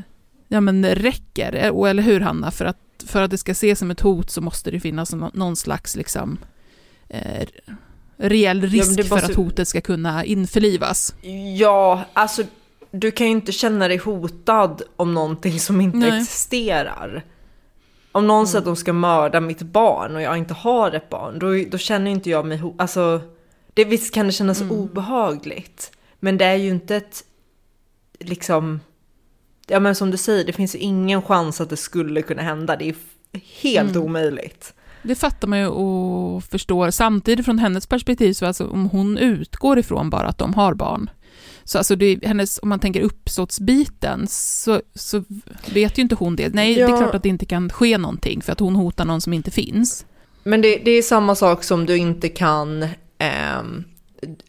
[0.55, 2.51] ja, men räcker, eh, och- eller hur Hanna?
[2.51, 2.77] För att,
[3.07, 5.95] för att det ska ses som ett hot så måste det finnas nå- någon slags
[5.95, 6.37] liksom,
[7.09, 7.47] eh,
[8.17, 11.15] reell risk det för måste- att hotet ska kunna införlivas.
[11.57, 12.43] Ja, alltså
[12.91, 16.19] du kan ju inte känna dig hotad om någonting som inte Nej.
[16.21, 17.23] existerar.
[18.11, 21.39] Om någon säger att de ska mörda mitt barn och jag inte har ett barn,
[21.39, 22.81] då, då känner inte jag mig hotad.
[22.81, 23.21] Alltså,
[23.73, 27.23] det, visst kan det kännas obehagligt, men det är ju inte ett,
[28.19, 28.79] liksom,
[29.67, 32.75] ja men som du säger, det finns ju ingen chans att det skulle kunna hända.
[32.75, 32.95] Det är
[33.61, 34.03] helt Mm.
[34.03, 34.73] omöjligt.
[35.03, 36.91] Det fattar man ju och förstår.
[36.91, 41.09] Samtidigt från hennes perspektiv, så alltså om hon utgår ifrån bara att de har barn,
[41.63, 45.23] så alltså det, hennes, om man tänker uppsåtsbiten, så, så
[45.73, 46.53] vet ju inte hon det.
[46.53, 46.93] Nej, det Ja.
[46.93, 49.51] är klart att det inte kan ske någonting, för att hon hotar någon som inte
[49.51, 50.05] finns.
[50.43, 52.87] Men det, det är samma sak som du inte kan,
[53.17, 53.83] ehm,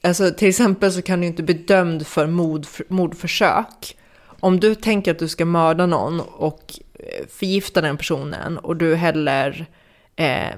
[0.02, 3.96] alltså till exempel så kan du inte bli dömd för mord, mordförsök.
[4.46, 8.94] Om du tänker att du ska mörda någon och eh, förgifta den personen och du
[8.94, 9.66] häller
[10.16, 10.56] eh,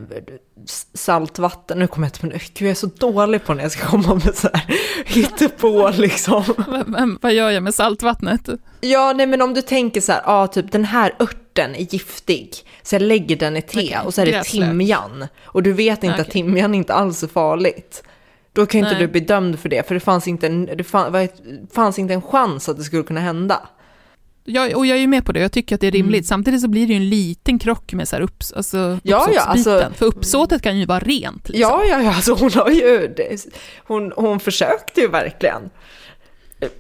[0.95, 3.73] saltvatten, nu kommer jag inte på det, gud jag är så dålig på när jag
[3.73, 4.75] ska komma med så här
[5.07, 6.45] hittepå liksom.
[6.69, 8.49] Men, men, vad gör jag med saltvattnet?
[8.81, 12.55] Ja, nej men om du tänker så här, ja typ den här örten är giftig,
[12.83, 14.69] så jag lägger den i te Okej, och så är det gräslök.
[14.69, 15.27] timjan.
[15.43, 16.33] Och du vet inte att Okej.
[16.33, 18.03] timjan inte alls är farligt.
[18.53, 19.01] Då kan inte Nej.
[19.01, 21.29] du bli dömd för det, för det fanns inte en, det fann,
[21.73, 23.69] fanns inte en chans att det skulle kunna hända.
[24.51, 26.27] Jag, och jag är ju med på det, jag tycker att det är rimligt.
[26.27, 29.41] Samtidigt så blir det ju en liten krock med så här upps, alltså Ja, ja,
[29.41, 31.49] alltså- För uppsåtet kan ju vara rent.
[31.49, 31.61] Liksom.
[31.61, 33.47] Ja, ja, ja, alltså hon har ju, det,
[33.85, 35.71] hon, hon försökte ju verkligen.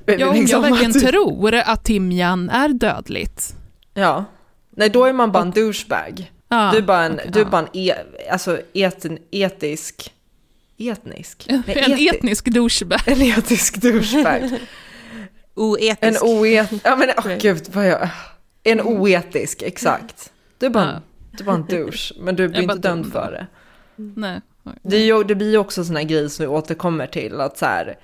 [0.07, 3.55] Ja, om Liksom jag verkligen att- tror att timjan är dödligt.
[3.95, 4.25] Ja.
[4.71, 6.33] Nej, då är man bara en douchebag.
[6.49, 7.95] Ja, du är bara en, okej, du är bara en e,
[8.31, 10.13] alltså eten, etisk...
[10.81, 11.47] Etnisk?
[11.67, 13.01] Nej, En etnisk douchebag.
[13.07, 14.41] En etisk douchebag.
[15.59, 16.23] Oetisk.
[16.23, 16.71] En oet...
[16.85, 18.09] Ja men åh gud vad jag...
[18.63, 20.33] En oetisk, exakt.
[20.59, 21.03] Du är bara, en,
[21.33, 23.47] du är bara en douche, men du blir inte dömd dum för det.
[23.97, 24.41] Nej.
[24.83, 27.59] Det, är ju, det blir ju också sån här grej som vi återkommer till, att
[27.59, 27.99] så här,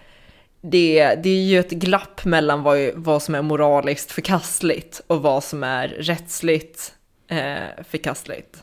[0.63, 5.45] det, det är ju ett glapp mellan vad, vad som är moraliskt förkastligt och vad
[5.45, 6.95] som är rättsligt
[7.31, 8.63] eh, förkastligt.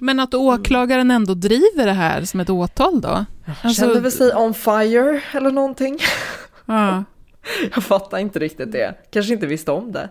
[0.00, 3.24] Men att åklagaren ändå driver det här som ett åtal då?
[3.62, 5.98] Alltså- Kände väl sig on fire eller någonting?
[6.66, 7.04] Ja.
[7.74, 8.94] Jag fattar inte riktigt det.
[9.10, 10.10] Kanske inte visste om det.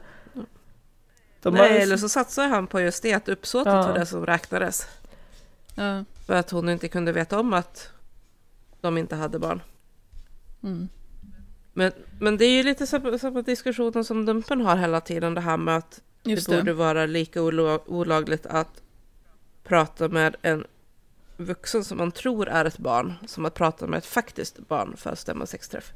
[1.42, 3.88] De Nej, har- eller så satsade han på just det, att uppsåtet Ja.
[3.88, 4.88] var det som räknades.
[5.76, 6.04] Ja.
[6.26, 7.90] För att hon inte kunde veta om att
[8.82, 9.62] de inte hade barn.
[10.64, 10.90] Mm.
[11.74, 15.58] Men, men det är ju lite samma, diskussionen som Dumpen har hela tiden, det här
[15.58, 16.62] med att Just det det.
[16.62, 18.82] borde vara lika olagligt att
[19.64, 20.66] prata med en
[21.38, 25.10] vuxen som man tror är ett barn, som att prata med ett faktiskt barn för
[25.10, 25.94] att stämma sexträff.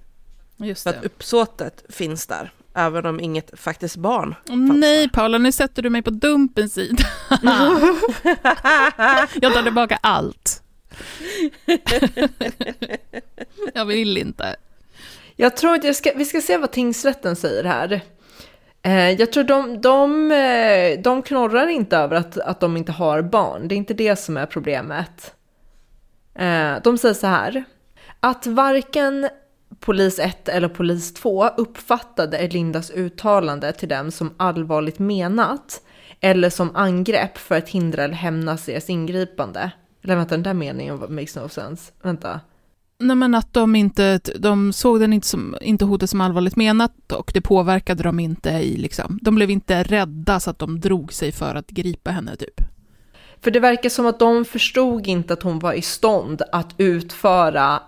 [0.58, 1.00] Just För det.
[1.00, 5.90] att uppsåtet finns där, även om inget faktiskt barn Åh, nej Paula, nu sätter du
[5.90, 7.04] mig på dumpens sida.
[9.42, 10.62] jag tar tillbaka allt.
[13.74, 14.56] jag vill inte.
[15.36, 18.02] Jag tror att jag ska, vi ska se vad tingsrätten säger här.
[18.82, 23.22] Eh, jag tror de, de, eh, de knorrar inte över att, att de inte har
[23.22, 23.68] barn.
[23.68, 25.34] Det är inte det som är problemet.
[26.36, 27.64] Eh, de säger så här.
[28.20, 29.30] Att varken
[29.86, 35.82] polis 1 eller polis 2 uppfattade Elindas uttalande till dem som allvarligt menat
[36.20, 39.72] eller som angrepp för att hindra eller hämnas deras ingripande.
[40.04, 41.92] Eller vänta, den där meningen makes no sense.
[42.02, 42.40] Vänta.
[43.00, 47.12] Nej men att de inte, de såg den inte, som, inte hotet som allvarligt menat
[47.12, 51.14] och det påverkade dem inte i liksom, de blev inte rädda så att de drog
[51.14, 52.62] sig för att gripa henne typ.
[53.42, 57.82] För det verkar som att de förstod inte att hon var i stånd att utföra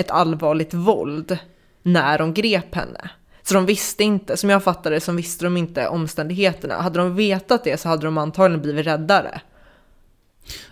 [0.00, 1.38] ett allvarligt våld
[1.82, 3.10] när de grep henne.
[3.42, 6.74] Så de visste inte, som jag fattade det, så visste de inte omständigheterna.
[6.74, 9.40] Hade de vetat det så hade de antagligen blivit räddare.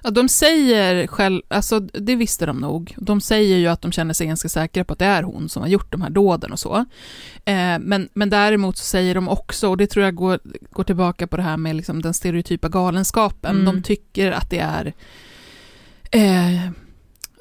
[0.03, 2.95] Ja, de säger själv, alltså det visste de nog.
[2.97, 5.63] De säger ju att de känner sig ganska säkra på att det är hon som
[5.63, 6.77] har gjort de här dåden och så.
[7.45, 11.27] Eh, men, men däremot så säger de också, och det tror jag går, går tillbaka
[11.27, 13.65] på det här med liksom den stereotypa galenskapen, mm.
[13.65, 14.95] de tycker att det är
[16.11, 16.71] eh,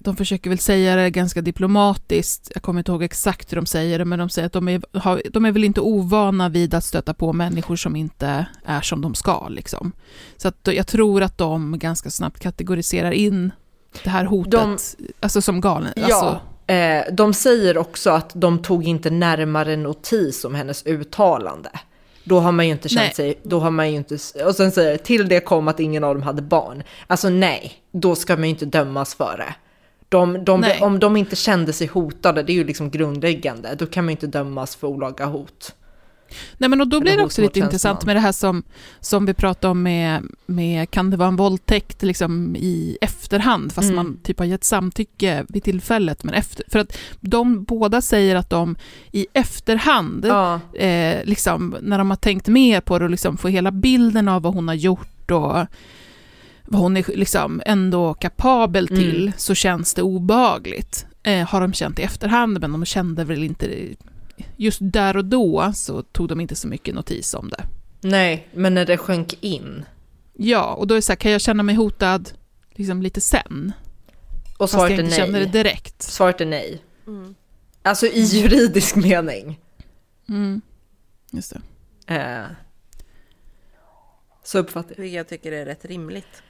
[0.07, 3.99] de försöker väl säga det ganska diplomatiskt, jag kommer inte ihåg exakt hur de säger
[3.99, 4.81] det, men de säger att de är,
[5.31, 9.15] de är väl inte ovana vid att stöta på människor som inte är som de
[9.15, 9.47] ska.
[9.49, 9.91] Liksom.
[10.37, 13.51] Så att jag tror att de ganska snabbt kategoriserar in
[14.03, 14.77] det här hotet de,
[15.19, 15.93] alltså som galen.
[15.95, 16.73] Ja, alltså.
[16.73, 21.69] eh, de säger också att de tog inte närmare notis om hennes uttalande.
[22.23, 23.13] Då har man ju inte känt nej.
[23.13, 26.15] sig, då har man ju inte, och sen säger till det kom att ingen av
[26.15, 26.83] dem hade barn.
[27.07, 29.55] Alltså nej, då ska man ju inte dömas för det.
[30.09, 34.05] De, de, om de inte kände sig hotade, det är ju liksom grundläggande, då kan
[34.05, 35.75] man ju inte dömas för olaga hot.
[36.57, 38.63] Nej men och då blir det också lite intressant med det här som,
[38.99, 43.85] som vi pratade om med, med, kan det vara en våldtäkt liksom i efterhand, fast
[43.89, 43.95] mm.
[43.95, 48.49] man typ har gett samtycke vid tillfället, men efter, för att de båda säger att
[48.49, 48.75] de
[49.11, 50.59] i efterhand, ja.
[50.73, 54.41] eh, liksom, när de har tänkt mer på det och liksom får hela bilden av
[54.41, 55.65] vad hon har gjort och
[56.67, 59.01] vad hon är liksom ändå kapabel mm.
[59.01, 59.33] till, mm.
[59.37, 61.05] så känns det obehagligt.
[61.23, 63.95] Eh, har de känt i efterhand, men de kände väl inte
[64.55, 67.63] Just där och då så tog de inte så mycket notis om det.
[68.01, 69.85] Nej, men när det sjönk in.
[70.33, 72.31] Ja, och då är det så här, kan jag känna mig hotad
[72.71, 73.71] liksom lite sen?
[74.57, 75.11] Och svaret är nej.
[75.11, 76.01] känner det direkt.
[76.01, 76.81] Svaret är nej.
[77.07, 77.35] Mm.
[77.81, 79.59] Alltså i juridisk mening.
[80.29, 80.61] Mm.
[81.31, 81.53] Just
[82.05, 82.15] det.
[82.15, 82.45] Eh.
[84.43, 85.07] Så uppfattar jag.
[85.07, 86.43] Jag tycker det är rätt rimligt.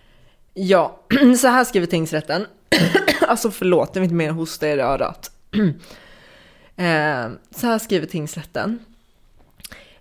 [0.60, 1.00] Ja,
[1.38, 2.46] så här skriver tingsrätten.
[3.28, 5.32] alltså förlåt, jag vill inte mer hosta i örat.
[6.80, 8.80] Eh, så här skriver tingsrätten.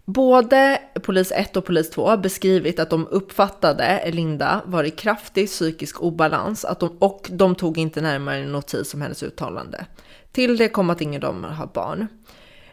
[0.05, 5.49] Både polis 1 och polis 2 har beskrivit att de uppfattade Linda var i kraftig
[5.49, 9.87] psykisk obalans att de, och de tog inte närmare notis om hennes uttalande.
[10.33, 12.09] Till det kom att ingen av dem har barn.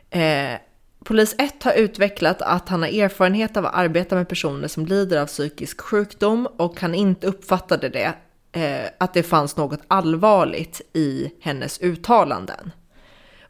[0.10, 0.60] Eh,
[1.04, 5.22] Polis 1 har utvecklat att han har erfarenhet av att arbeta med personer som lider
[5.22, 8.14] av psykisk sjukdom och han inte uppfattade det,
[8.52, 12.72] eh, att det fanns något allvarligt i hennes uttalanden.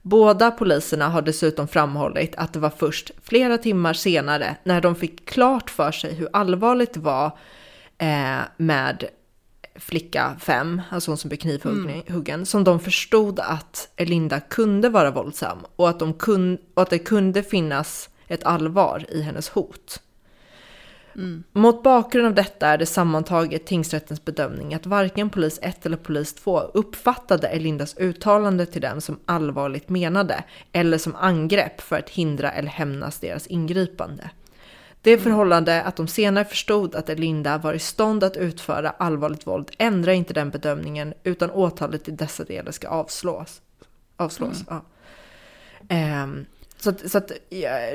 [0.01, 5.25] Båda poliserna har dessutom framhållit att det var först flera timmar senare när de fick
[5.25, 7.37] klart för sig hur allvarligt det var
[7.97, 9.03] eh, med
[9.75, 12.45] flicka 5, alltså hon som blev knivhuggen, mm.
[12.45, 17.43] som de förstod att Elinda kunde vara våldsam och att, de kun, att det kunde
[17.43, 20.01] finnas ett allvar i hennes hot.
[21.15, 21.43] Mm.
[21.51, 26.33] Mot bakgrund av detta är det sammantaget tingsrättens bedömning att varken polis 1 eller polis
[26.33, 32.51] 2 uppfattade Elindas uttalande till dem som allvarligt menade eller som angrepp för att hindra
[32.51, 34.29] eller hämnas deras ingripande.
[35.03, 39.71] Det förhållande att de senare förstod att Elinda var i stånd att utföra allvarligt våld
[39.77, 43.61] ändrar inte den bedömningen utan åtalet i dessa delar ska avslås.
[44.15, 44.81] avslås mm.
[45.87, 46.23] ja.
[46.23, 46.45] um,
[46.77, 47.31] så att, så att,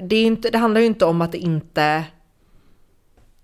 [0.03, 2.05] det, är inte, det handlar ju inte om att det inte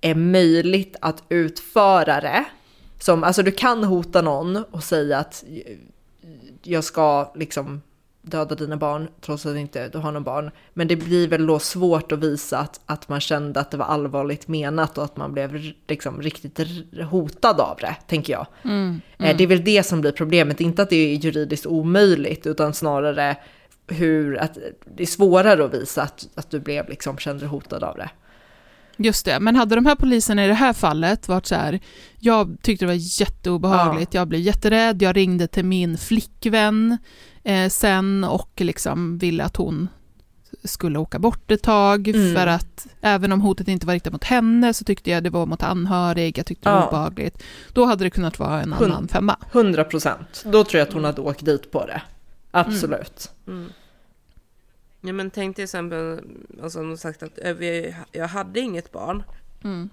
[0.01, 2.45] är möjligt att utföra det.
[2.99, 5.45] Som, alltså du kan hota någon och säga att
[6.63, 7.83] jag ska liksom
[8.25, 10.51] döda dina barn trots att inte du har någon barn.
[10.73, 13.87] Men det blir väl då svårt att visa att, att man kände att det var
[13.87, 16.61] allvarligt menat och att man blev liksom riktigt
[17.11, 18.47] hotad av det, tänker jag.
[18.65, 19.37] Mm, eh, mm.
[19.37, 23.37] Det är väl det som blir problemet, inte att det är juridiskt omöjligt, utan snarare
[23.87, 27.97] hur att det är svårare att visa att, att du blev liksom, kände hotad av
[27.97, 28.11] det.
[28.97, 31.81] Just det, men hade de här poliserna i det här fallet varit så här,
[32.19, 34.21] jag tyckte det var jätteobehagligt, ja.
[34.21, 36.99] jag blev jätterädd, jag ringde till min flickvän
[37.45, 39.89] eh, sen och liksom ville att hon
[40.65, 42.35] skulle åka bort ett tag, mm.
[42.35, 45.47] för att även om hotet inte var riktat mot henne så tyckte jag det var
[45.47, 46.89] mot anhörig, jag tyckte det var ja.
[46.89, 47.43] obehagligt.
[47.73, 49.37] Då hade det kunnat vara en annan femma.
[49.53, 50.45] 100 procent.
[50.45, 52.03] Då tror jag att hon hade åkt dit på det.
[52.51, 53.31] Absolut.
[53.47, 53.59] Mm.
[53.59, 53.73] Mm.
[55.07, 56.21] Ja men tänk till exempel,
[56.63, 57.39] alltså hon sagt att
[58.13, 59.23] jag hade inget barn.
[59.65, 59.89] Mm.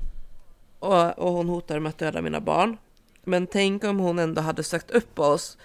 [0.79, 2.77] Och, och hon hotade med att döda mina barn.
[3.23, 5.57] Men tänk om hon ändå hade sökt upp oss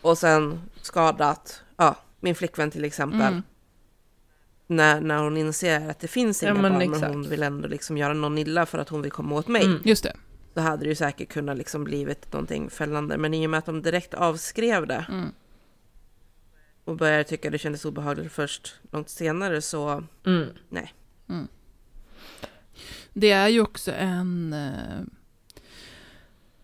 [0.00, 3.20] och sen skadat ja, min flickvän till exempel.
[3.20, 3.42] Mm.
[4.66, 7.00] när, när hon inser att det finns inga Ja, men barn, exakt.
[7.00, 9.64] men hon vill ändå liksom göra någon illa för att hon vill komma åt mig.
[9.64, 9.80] Mm.
[9.84, 10.16] Just det.
[10.54, 13.18] Då hade det ju säkert kunnat liksom blivit någonting fällande.
[13.18, 15.28] Men i och med att de direkt avskrev det Mm.
[16.90, 20.48] Och började tycka det kändes obehagligt först långt senare så Mm.
[20.68, 20.92] nej.
[23.12, 24.52] Det är ju också en...
[24.52, 25.00] eh,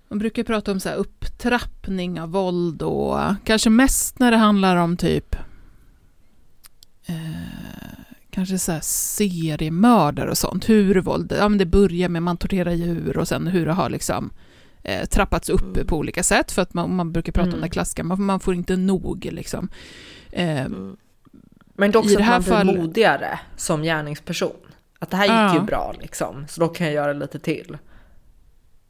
[0.08, 4.76] Man brukar prata om så här upptrappning av våld och kanske mest när det handlar
[4.76, 5.36] om typ
[7.06, 7.96] eh,
[8.30, 10.68] kanske så här seriemördare och sånt.
[10.68, 13.90] Hur våld, ja men det börjar med man torterar djur och sen hur det har
[13.90, 14.30] liksom
[14.82, 15.86] eh, trappats upp Mm.
[15.86, 16.52] på olika sätt.
[16.52, 17.60] För att man, man brukar prata om Mm.
[17.62, 19.68] det klassiska, man, man får inte nog liksom.
[20.36, 20.66] Eh.
[21.78, 24.56] Men också det att man blir fallet- modigare som gärningsperson.
[24.98, 25.60] Att det här gick Ja.
[25.60, 27.78] ju bra liksom, så då kan jag göra lite till.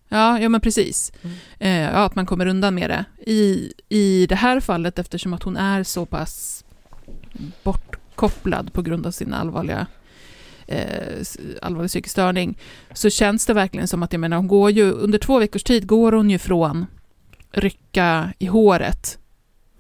[0.08, 1.12] Ja, ja men precis.
[1.22, 1.36] Mm.
[1.58, 3.04] Eh, ja, att man kommer undan med det.
[3.30, 6.64] I, I det här fallet, eftersom att hon är så pass
[7.62, 9.86] bortkopplad på grund av sin allvarliga,
[10.66, 11.22] eh,
[11.62, 12.58] allvarliga psykisk störning,
[12.92, 15.86] så känns det verkligen som att, jag menar, hon går ju, under två veckors tid
[15.86, 16.86] går hon ju från
[17.52, 19.18] rycka i håret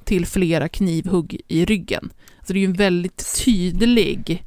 [0.06, 2.10] till flera knivhugg i ryggen.
[2.46, 4.44] Så det är ju en väldigt tydlig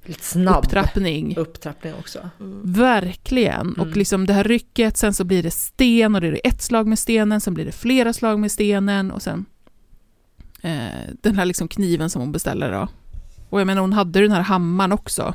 [0.48, 1.38] upptrappning.
[1.38, 2.30] upptrappning också.
[2.40, 2.74] Mm.
[2.74, 3.62] Verkligen.
[3.62, 3.80] Mm.
[3.80, 6.88] Och liksom det här rycket, sen så blir det sten och det är ett slag
[6.88, 9.46] med stenen, sen blir det flera slag med stenen och sen
[10.62, 10.88] eh,
[11.22, 12.88] den här liksom kniven som hon beställer då.
[13.50, 15.34] Och jag menar hon hade den här hammaren också.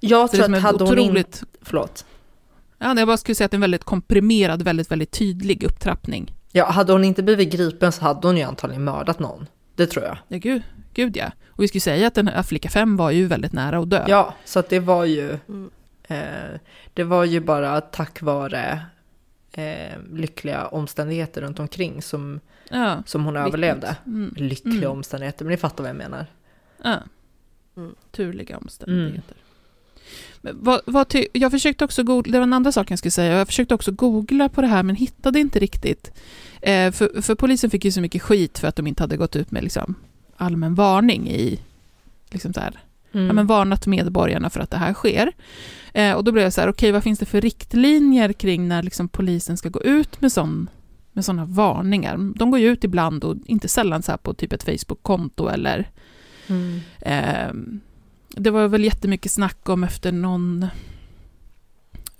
[0.00, 1.02] Jag Så tror att hade hon inte...
[1.02, 2.04] otroligt, Förlåt.
[2.78, 6.34] ja, jag bara skulle säga att det är en väldigt komprimerad, väldigt, väldigt tydlig upptrappning.
[6.52, 9.46] Ja, hade hon inte blivit gripen så hade hon ju antagligen mördat någon.
[9.74, 10.18] Det tror jag.
[10.28, 10.62] Ja, gud,
[10.94, 11.30] gud ja.
[11.48, 14.04] Och vi skulle säga att den här flicka 5 var ju väldigt nära att dö.
[14.08, 15.38] Ja, så att det var ju...
[15.48, 15.70] Mm.
[16.08, 16.60] Eh,
[16.94, 18.82] det var ju bara tack vare
[19.52, 22.40] eh, lyckliga omständigheter runt omkring som,
[22.70, 23.02] ja.
[23.06, 23.96] som hon överlevde.
[24.06, 24.34] Mm.
[24.36, 24.90] Lyckliga Mm.
[24.90, 26.26] omständigheter, men ni fattar vad jag menar.
[26.82, 26.96] Ja.
[27.76, 27.94] Mm.
[28.10, 29.36] Turliga omständigheter.
[30.40, 33.46] Vad, vad jag försökte också googla, det var en andra sak jag skulle säga, jag
[33.46, 36.12] försökte också googla på det här men hittade inte riktigt.
[36.62, 39.36] Eh, för, för polisen fick ju så mycket skit för att de inte hade gått
[39.36, 39.94] ut med liksom,
[40.36, 41.60] allmän varning i,
[42.30, 42.78] liksom så här,
[43.12, 43.26] Mm.
[43.26, 45.32] ja, men varnat medborgarna för att det här sker.
[45.94, 48.82] Eh, och då blev jag så här, okej vad finns det för riktlinjer kring när
[48.82, 50.68] liksom, polisen ska gå ut med sån
[51.12, 52.32] med sådana varningar.
[52.36, 55.90] De går ju ut ibland och inte sällan så här på typ ett Facebook-konto eller
[56.46, 56.80] Mm.
[57.00, 57.80] Ehm,
[58.36, 60.66] det var väl jättemycket snack om efter någon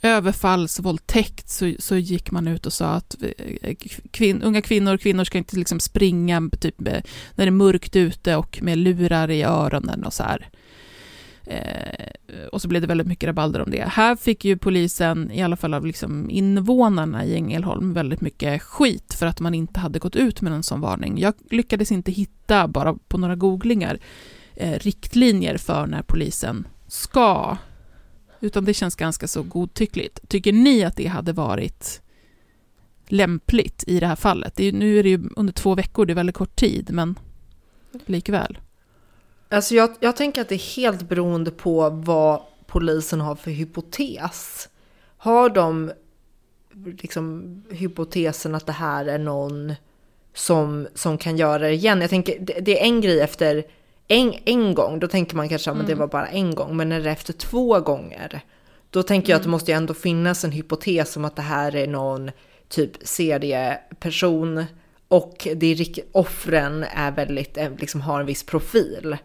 [0.03, 3.17] överfallsvåldtäkt så, så gick man ut och sa att
[3.63, 3.75] eh,
[4.11, 8.37] kvin, unga kvinnor kvinnor ska inte liksom springa typ, med, när det är mörkt ute
[8.37, 10.49] och med lurar i öronen och så här.
[11.45, 13.85] Eh, och så blev det väldigt mycket rabalder om det.
[13.89, 19.15] Här fick ju polisen, i alla fall av liksom invånarna i Ängelholm, väldigt mycket skit
[19.15, 21.19] för att man inte hade gått ut med en sån varning.
[21.19, 23.99] Jag lyckades inte hitta, bara på några googlingar,
[24.61, 27.57] eh, riktlinjer för när polisen ska,
[28.41, 30.29] utan det känns ganska så godtyckligt.
[30.29, 32.03] Tycker ni att det hade varit
[33.07, 34.57] lämpligt i det här fallet?
[34.57, 37.19] Det är, nu är det ju under två veckor, det är väldigt kort tid, men
[38.07, 38.59] likväl.
[39.49, 44.69] Alltså jag, jag tänker att det är helt beroende på vad polisen har för hypotes.
[45.17, 45.93] Har de
[47.03, 49.75] liksom hypotesen att det här är någon
[50.35, 52.01] som, som kan göra det igen?
[52.01, 53.65] Jag tänker, det, det är en grej efter
[54.11, 55.87] en, en gång, då tänker man kanske att Mm.
[55.87, 56.77] det var bara en gång.
[56.77, 58.41] Men när det är efter två gånger,
[58.91, 61.77] då tänker jag att det måste ju ändå finnas en hypotes om att det här
[61.77, 62.31] är någon
[62.69, 64.65] typ serieperson
[65.09, 69.17] och det är, offren är väldigt, eh, liksom har en viss profil.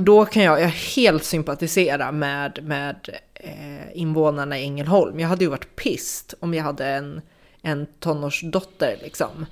[0.00, 5.20] Då kan jag, jag helt sympatisera med, med eh, invånarna i Ängelholm.
[5.20, 7.20] Jag hade ju varit pissed om jag hade en,
[7.62, 9.46] en tonårsdotter liksom.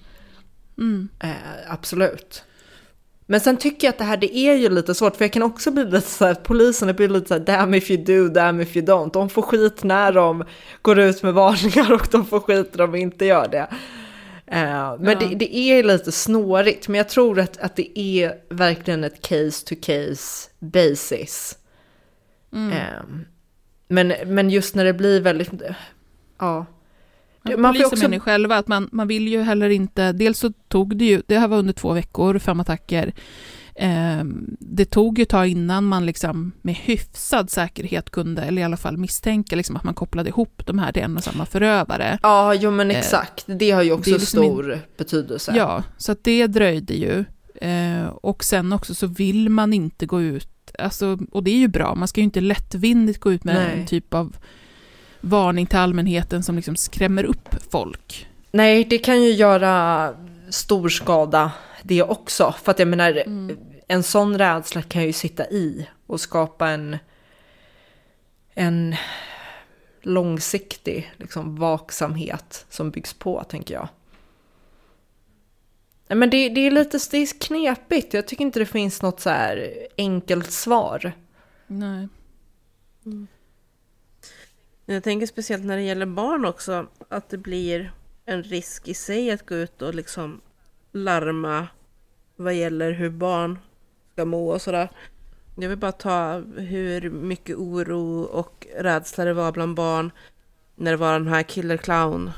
[0.79, 1.09] Mm.
[1.21, 1.31] Eh,
[1.69, 2.45] absolut.
[3.31, 5.43] Men sen tycker jag att det här det är ju lite svårt för jag kan
[5.43, 8.61] också bli lite så här, polisen blir lite så här damn if you do, damn
[8.61, 9.12] if you don't.
[9.12, 10.44] De får skit när de
[10.82, 13.69] går ut med varningar och de får skit när de inte gör det.
[14.47, 15.15] Eh, men Ja.
[15.15, 19.66] det, det är lite snårigt, men jag tror att, att det är verkligen ett case
[19.66, 21.59] to case basis.
[22.52, 22.73] Mm.
[22.73, 23.02] Eh,
[23.89, 25.51] men, men just när det blir väldigt,
[26.39, 26.66] ja.
[27.43, 30.53] Ja, Man polisen också- menar själva att man, man vill ju heller inte, dels så
[30.69, 33.12] tog det ju, det här var under två veckor, fem attacker.
[33.75, 38.65] Ehm, det tog ju ett tag innan man liksom med hyfsad säkerhet kunde, eller i
[38.65, 42.19] alla fall misstänka liksom att man kopplade ihop de här till en och samma förövare.
[42.23, 43.45] Ja, jo men Eh, exakt.
[43.47, 45.53] Det har ju också liksom stor betydelse.
[45.57, 47.25] Ja, så att det dröjde ju.
[47.55, 50.49] Eh, och sen också så vill man inte gå ut,
[50.79, 53.81] alltså, och det är ju bra, man ska ju inte lättvindigt gå ut med Nej.
[53.81, 54.37] en typ av
[55.21, 58.29] varning till allmänheten som liksom skrämmer upp folk.
[58.51, 60.15] Nej, det kan ju göra
[60.51, 61.53] stor skada
[61.83, 62.55] det också.
[62.63, 63.59] För att jag menar, Mm.
[63.89, 66.99] en sån rädsla kan ju sitta i och skapa en,
[68.55, 68.97] en
[70.03, 73.89] långsiktig liksom, vaksamhet som byggs på, tänker jag.
[76.09, 78.15] Men det, det, är lite det är knepigt.
[78.15, 81.13] Jag tycker inte det finns något så här enkelt svar.
[81.67, 82.09] Nej.
[83.07, 83.27] Mm.
[84.95, 87.93] Jag tänker speciellt när det gäller barn också, att det blir
[88.25, 90.41] en risk i sig att gå ut och liksom
[90.93, 91.69] larma
[92.37, 93.59] vad gäller hur barn
[94.12, 94.91] ska må och sådär.
[95.57, 100.11] Jag vill bara ta hur mycket oro och rädsla det var bland barn
[100.75, 102.31] när det var de här killer clown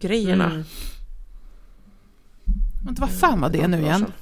[0.00, 0.50] grejerna.
[0.50, 0.64] Mm.
[2.88, 4.12] Inte vad fan var det nu igen?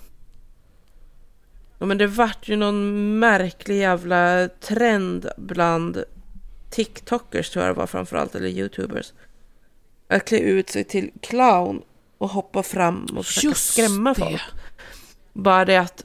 [1.79, 6.05] Ja, men det vart ju någon märklig jävla trend bland
[6.75, 9.13] TikTokers tror jag det var framförallt, eller YouTubers.
[10.09, 11.83] Att klä ut sig till clown
[12.19, 14.21] och hoppa fram och försöka skrämma det.
[14.21, 14.43] folk.
[15.33, 16.05] Bara det att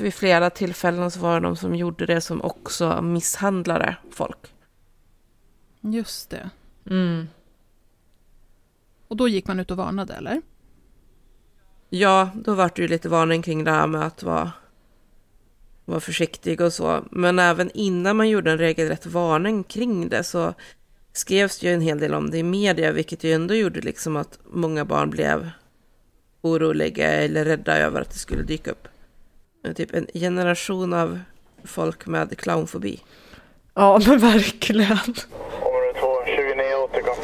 [0.00, 4.54] vid flera tillfällen så var det de som gjorde det som också misshandlade folk.
[5.80, 6.50] Just det.
[6.86, 7.28] Mm.
[9.08, 10.42] Och då gick man ut och varnade, eller?
[11.88, 14.52] Ja, då var det ju lite varning kring det här med att vara,
[15.90, 17.04] vara försiktig och så.
[17.10, 20.54] Men även innan man gjorde en regelrätt varning kring det så
[21.12, 24.16] skrevs det ju en hel del om det i media, vilket ju ändå gjorde liksom
[24.16, 25.50] att många barn blev
[26.40, 28.88] oroliga eller rädda över att det skulle dyka upp.
[29.76, 31.20] Typ en generation av
[31.64, 33.00] folk med clownfobi.
[33.74, 34.98] Ja, men verkligen.
[35.60, 37.16] Område 2, 29 återkom.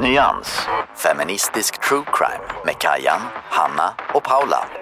[0.00, 0.66] Nyans,
[0.96, 3.20] feministisk true crime med Kajan,
[3.50, 4.77] Hanna och Paula.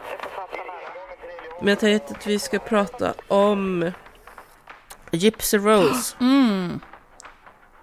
[1.60, 3.90] Men jag tänkte att vi ska prata om
[5.12, 6.16] Gypsy Rose.
[6.20, 6.80] Mm.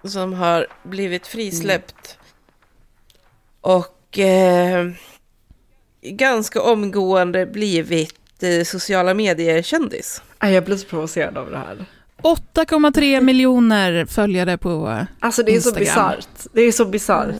[0.04, 2.18] Som har blivit frisläppt.
[3.60, 4.90] Och eh,
[6.02, 10.22] ganska omgående blivit eh, sociala medier-kändis.
[10.40, 11.84] Jag blir så provocerad av det här.
[12.22, 15.74] 8,3 miljoner följare på Alltså det är Instagram.
[15.74, 16.46] så bisarrt.
[16.52, 17.36] Det är så bisarrt.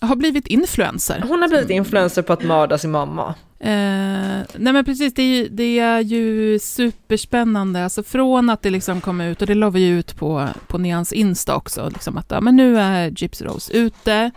[0.00, 1.24] Har blivit influencer.
[1.28, 3.34] Hon har blivit influencer på att mörda sin mamma.
[3.60, 7.84] Eh, nej men precis, det är, ju, det är ju superspännande.
[7.84, 11.12] Alltså från att det liksom kom ut, och det la vi ut på, på Nyans
[11.12, 14.30] Insta också, liksom att ja, men nu är Gypsy Rose ute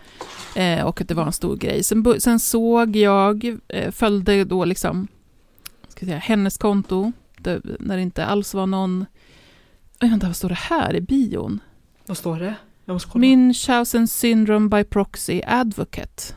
[0.56, 1.84] eh, och att det var en stor grej.
[1.84, 5.07] Sen, sen såg jag, eh, följde då liksom,
[5.88, 9.06] ska säga, hennes konto, det, när det inte alls var någon...
[9.99, 11.60] Vänta, vad står det här i bion?
[12.06, 12.56] Vad står det?
[13.14, 16.34] Munchausen syndrome by proxy advocate.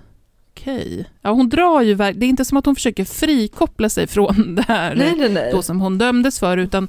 [0.54, 0.86] Okej.
[0.86, 1.04] Okay.
[1.22, 1.94] Ja, hon drar ju...
[1.94, 5.50] Det är inte som att hon försöker frikoppla sig från det här nej, nej, nej.
[5.52, 6.88] Då som hon dömdes för, utan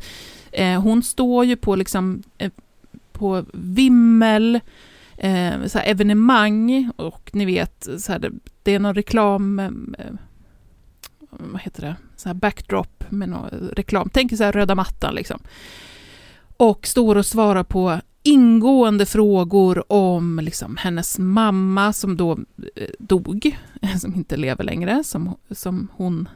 [0.52, 2.52] eh, hon står ju på, liksom, eh,
[3.12, 4.60] på vimmel,
[5.18, 8.32] eh, så evenemang och ni vet, så här,
[8.64, 9.60] det, är någon reklam...
[9.60, 10.06] Eh,
[11.30, 11.96] vad heter det?
[12.16, 14.10] Så här backdrop med någon reklam.
[14.14, 15.40] Tänk så här röda mattan liksom.
[16.58, 22.32] Och står och svarar på ingående frågor om liksom, hennes mamma som då
[22.76, 23.58] eh, dog,
[24.00, 26.30] som inte lever längre, som, som hon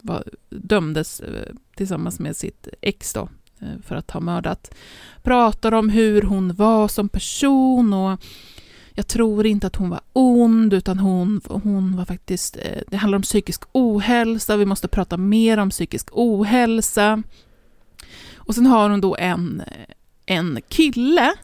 [0.00, 4.74] var, dömdes eh, tillsammans med sitt ex då, eh, för att ha mördat.
[5.22, 8.20] Pratar om hur hon var som person och
[8.92, 12.58] jag tror inte att hon var ond, utan hon, hon var faktiskt...
[12.88, 17.22] Det handlar om psykisk ohälsa, vi måste prata mer om psykisk ohälsa.
[18.36, 19.62] Och sen har hon då en,
[20.26, 21.34] en kille,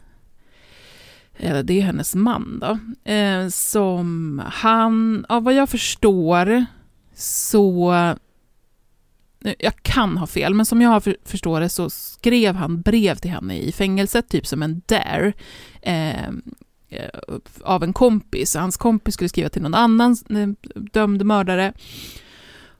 [1.37, 2.79] eh, det är hennes man då,
[3.11, 6.65] eh, som han, av vad jag förstår
[7.15, 7.93] så,
[9.59, 13.57] jag kan ha fel, men som jag förstår det så skrev han brev till henne
[13.57, 15.33] i fängelset, typ som en dare,
[15.81, 16.27] eh,
[16.89, 17.09] eh
[17.61, 18.55] av en kompis.
[18.55, 20.17] Hans kompis skulle skriva till någon annan
[20.75, 21.73] dömd mördare.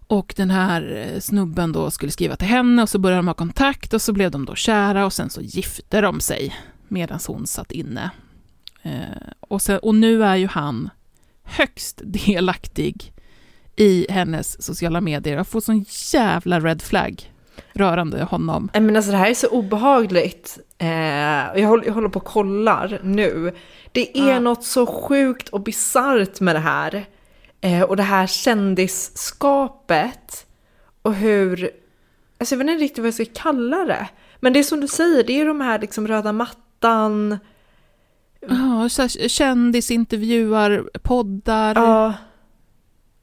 [0.07, 3.33] Och den här eh, snubben då skulle skriva till henne och så började de ha
[3.33, 6.55] kontakt och så blev de då kära och sen så gifte de sig
[6.87, 8.11] medan hon satt inne.
[8.81, 8.91] Eh,
[9.39, 10.89] och, sen, och nu är ju han
[11.43, 13.13] högst delaktig
[13.75, 15.37] i hennes sociala medier.
[15.37, 17.31] Jag får sån jävla red flag
[17.73, 18.69] rörande honom.
[18.73, 20.59] Men alltså det här är så obehagligt.
[20.77, 20.87] Eh,
[21.61, 23.55] jag, håller, jag håller på och kollar nu.
[23.91, 24.39] Det är ja.
[24.39, 27.05] något så sjukt och bisarrt med det här.
[27.63, 30.45] Eh, och det här kändisskapet.
[31.01, 31.69] Och hur,
[32.37, 34.07] alltså jag vet inte riktigt vad jag ska kalla det.
[34.39, 37.37] Men det är som du säger, det är de här liksom röda mattan.
[38.49, 38.89] Ja,
[39.27, 41.75] kändisintervjuar, poddar.
[41.75, 42.13] Ja.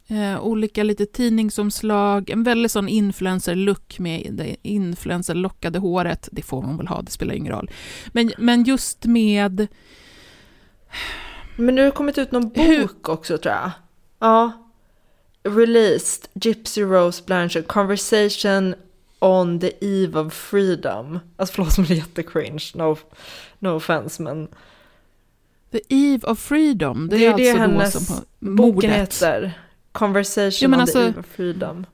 [0.08, 6.28] Eh, olika lite tidningsomslag, en väldigt sån influencer-look med det influencer-lockade håret.
[6.32, 7.70] Det får man väl ha, det spelar ingen roll.
[8.12, 9.66] Men, men just med...
[11.56, 12.88] Men nu har det kommit ut någon bok Hur...
[13.02, 13.70] också tror jag.
[14.20, 14.52] Ja.
[15.42, 18.74] released Gypsy Rose Blanchard Conversation
[19.18, 21.18] on the Eve of Freedom.
[21.36, 22.98] Alltså förlåt som det är jättecringe, no,
[23.58, 24.48] no offense men.
[25.72, 28.72] The Eve of Freedom, det, Det är, är det alltså hennes då som på Boken
[28.74, 28.90] mordet.
[28.90, 29.52] heter
[29.92, 31.86] Conversation men on the alltså- Eve of Freedom.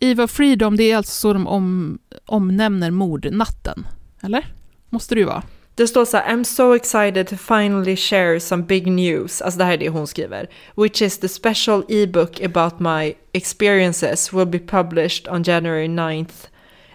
[0.00, 3.86] Eve of Freedom, det är alltså så de om, omnämner mordnatten.
[4.22, 4.54] Eller?
[4.90, 5.42] Måste det ju vara.
[5.74, 9.42] Det står så här, I'm so excited to finally share some big news.
[9.42, 10.46] Alltså det här är det hon skriver.
[10.76, 16.48] Which is the special e-book about my experiences will be published on January 9th.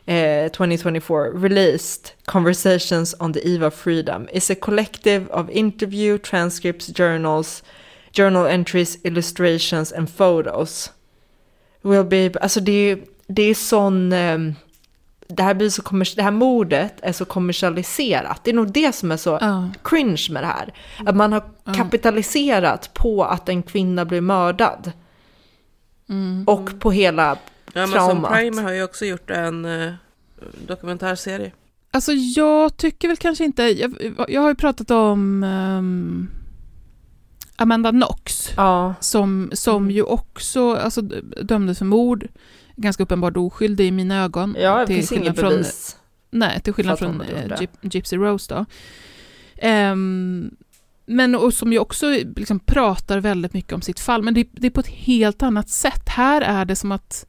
[0.10, 6.88] eh, 2024 released Conversations on the Eve of Freedom is a collective of interview transcripts,
[6.88, 7.62] journals,
[8.12, 10.92] journal entries, illustrations and photos.
[11.84, 14.56] Will be, alltså det är, det är sån, Um,
[15.34, 18.42] det här, blir så kommers- det här mordet är så kommersialiserat.
[18.44, 19.70] Det är nog det som är så Ja.
[19.84, 20.74] cringe med det här.
[21.06, 21.74] Att man har Ja.
[21.74, 24.92] kapitaliserat på att en kvinna blir mördad.
[26.10, 26.44] Mm.
[26.48, 27.38] Och på hela
[27.74, 28.32] Ja, traumat.
[28.34, 29.94] Prime har ju också gjort en eh,
[30.68, 31.52] dokumentärserie.
[31.92, 33.94] Alltså jag tycker väl kanske inte, jag,
[34.28, 36.30] jag har ju pratat om ehm,
[37.56, 38.96] Amanda Knox Ja.
[39.00, 41.02] som, som ju också alltså,
[41.42, 42.28] dömdes för mord,
[42.82, 44.56] ganska uppenbart oskyldig i mina ögon.
[44.60, 45.98] Ja, det till finns skillnad inget från- bevis.
[46.32, 48.66] Nej, till skillnad från Gyp- Gypsy Rose då.
[49.58, 50.52] Ehm,
[51.06, 54.68] men och som ju också liksom pratar väldigt mycket om sitt fall, men det, det
[54.68, 56.10] är på ett helt annat sätt.
[56.10, 57.26] Här är det som att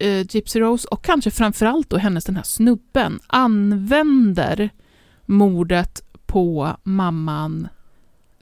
[0.00, 4.70] eh, Gypsy Rose, och kanske framförallt då hennes den här snubben, använder
[5.26, 7.68] mordet på mamman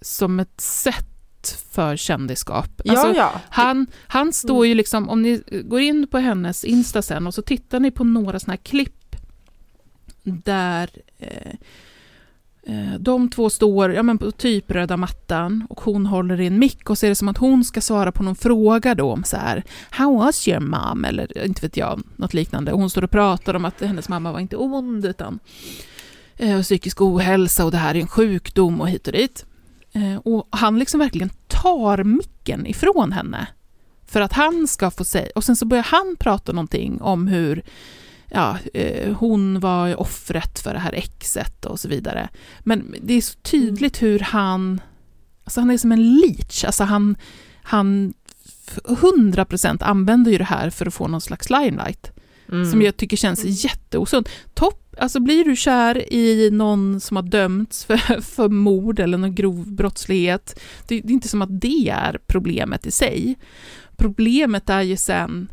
[0.00, 1.11] som ett sätt
[1.48, 2.80] för kändisskap.
[2.88, 3.32] Alltså, ja.
[3.50, 7.42] han, han står ju liksom, om ni går in på hennes Insta sen och så
[7.42, 9.16] tittar ni på några sådana här klipp
[10.22, 11.52] där eh,
[12.62, 16.58] eh, de två står ja, men på typ röda mattan och hon håller i en
[16.58, 19.24] mick och så är det som att hon ska svara på någon fråga då om
[19.24, 21.04] så här How was your mom?
[21.04, 22.72] Eller inte vet jag, något liknande.
[22.72, 25.38] Och hon står och pratar om att hennes mamma var inte ond utan
[26.36, 29.46] eh, psykisk ohälsa och det här är en sjukdom och hit och dit.
[29.92, 33.46] Eh, och han liksom verkligen tar micken ifrån henne
[34.06, 37.62] för att han ska få säga, och sen så börjar han prata någonting om hur
[38.28, 42.28] ja, eh, hon var offret för det här exet och så vidare.
[42.60, 44.80] Men det är så tydligt hur han,
[45.44, 47.16] alltså han är som en leech, alltså han,
[47.62, 48.14] han
[48.84, 52.12] 100% använder ju det här för att få någon slags limelight.
[52.48, 52.70] Mm.
[52.70, 54.28] Som jag tycker känns jätteosunt.
[54.54, 59.34] Topp, alltså blir du kär i någon som har dömts för, för mord eller någon
[59.34, 63.38] grov brottslighet, det, det är inte som att det är problemet i sig.
[63.96, 65.48] Problemet är ju sen,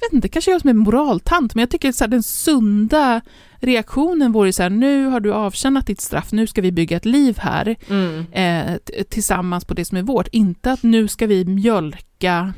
[0.00, 3.20] jag vet inte, kanske jag som är moraltant, men jag tycker så här, den sunda
[3.56, 7.04] reaktionen vore så här, nu har du avtjänat ditt straff, nu ska vi bygga ett
[7.04, 8.24] liv här Mm.
[8.32, 8.76] eh,
[9.08, 10.28] tillsammans på det som är vårt.
[10.32, 12.54] Inte att nu ska vi mjölka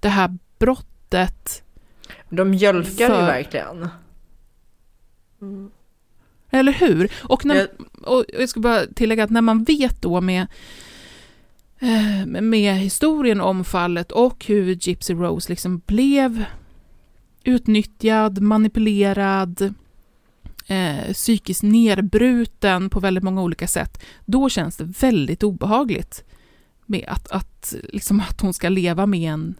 [0.00, 1.62] det här brottet
[2.36, 3.88] De mjölkar ju För- verkligen.
[6.50, 7.12] Eller hur?
[7.22, 7.68] Och, när, Jag-
[8.12, 10.46] och jag ska bara tillägga att när man vet då med,
[11.78, 16.44] eh, med historien om fallet och hur Gypsy Rose liksom blev
[17.44, 19.74] utnyttjad, manipulerad,
[20.66, 26.24] eh, psykiskt nedbruten på väldigt många olika sätt, då känns det väldigt obehagligt
[26.86, 29.54] med att, att, liksom att hon ska leva med en,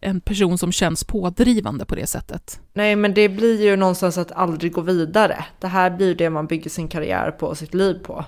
[0.00, 2.60] en person som känns pådrivande på det sättet.
[2.72, 5.44] Nej, men det blir ju någonstans att aldrig gå vidare.
[5.60, 8.24] Det här blir det man bygger sin karriär på och sitt liv på.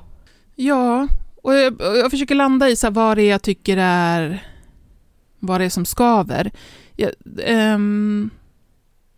[0.55, 1.09] Ja,
[1.43, 4.47] och jag, jag försöker landa i så här, vad det är jag tycker är
[5.39, 6.51] vad det är som skaver.
[6.97, 7.11] Jag,
[7.45, 8.31] ehm,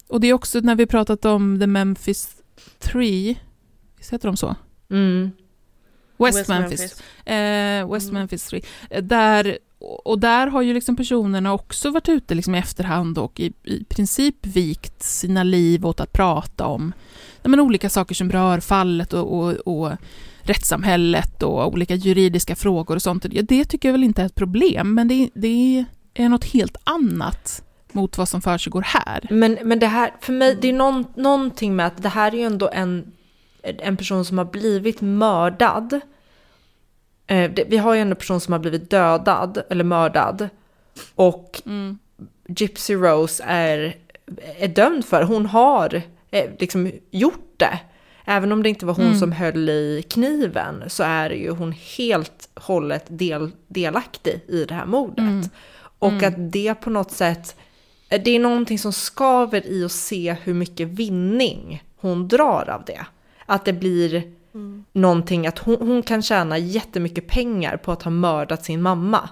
[0.09, 2.37] och det är också när vi pratat om The Memphis
[2.79, 3.41] Three,
[3.99, 4.57] visst heter de så?
[4.91, 5.31] Mm.
[6.17, 6.81] West, West Memphis.
[6.81, 7.03] Memphis.
[7.27, 8.21] Eh, West Mm.
[8.21, 8.61] Memphis 3.
[8.91, 13.41] Eh, Där, och där har ju liksom personerna också varit ute liksom i efterhand och
[13.41, 16.93] i, i princip vikt sina liv åt att prata om
[17.43, 19.93] ja, men olika saker som rör fallet och, och, och
[20.43, 23.27] rättssamhället och olika juridiska frågor och sånt.
[23.31, 25.85] Ja, det tycker jag väl inte är ett problem, men det, det
[26.15, 27.63] är något helt annat
[27.93, 29.27] mot vad som försiggår här.
[29.31, 32.37] Men, men det här, för mig, det är någon, någonting med att det här är
[32.37, 33.13] ju ändå en,
[33.63, 36.01] en person som har blivit mördad.
[37.27, 40.49] Eh, det, vi har ju en person som har blivit dödad, eller mördad.
[41.15, 41.99] Och Mm.
[42.49, 43.97] Gypsy Rose är,
[44.59, 47.79] är dömd för, hon har eh, liksom gjort det.
[48.25, 49.19] Även om det inte var hon Mm.
[49.19, 54.87] som höll i kniven så är ju hon helt hållet del, delaktig i det här
[54.87, 55.19] mordet.
[55.19, 55.49] Mm.
[55.99, 56.25] Och Mm.
[56.29, 57.57] att det på något sätt,
[58.09, 63.07] det är någonting som skaver i att se hur mycket vinning hon drar av det.
[63.47, 64.23] Att det blir,
[64.55, 64.85] mm.
[64.93, 69.29] någonting att hon, hon kan tjäna jättemycket pengar på att ha mördat sin mamma.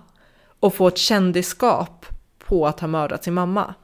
[0.61, 2.07] Och få ett kändisskap
[2.39, 3.74] på att ha mördat sin mamma.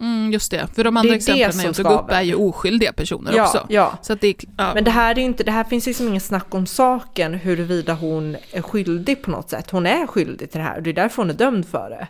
[0.00, 3.42] Mm, just det, för de andra exemplen jag tog upp är ju oskyldiga personer ja,
[3.42, 3.66] också.
[3.68, 3.98] Ja.
[4.02, 4.74] Så det, ja.
[4.74, 8.36] Men det här, är inte, det här finns liksom ingen snack om saken huruvida hon
[8.52, 9.70] är skyldig på något sätt.
[9.70, 12.08] Hon är skyldig till det här och det är därför hon är dömd för det.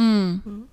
[0.00, 0.68] Mm.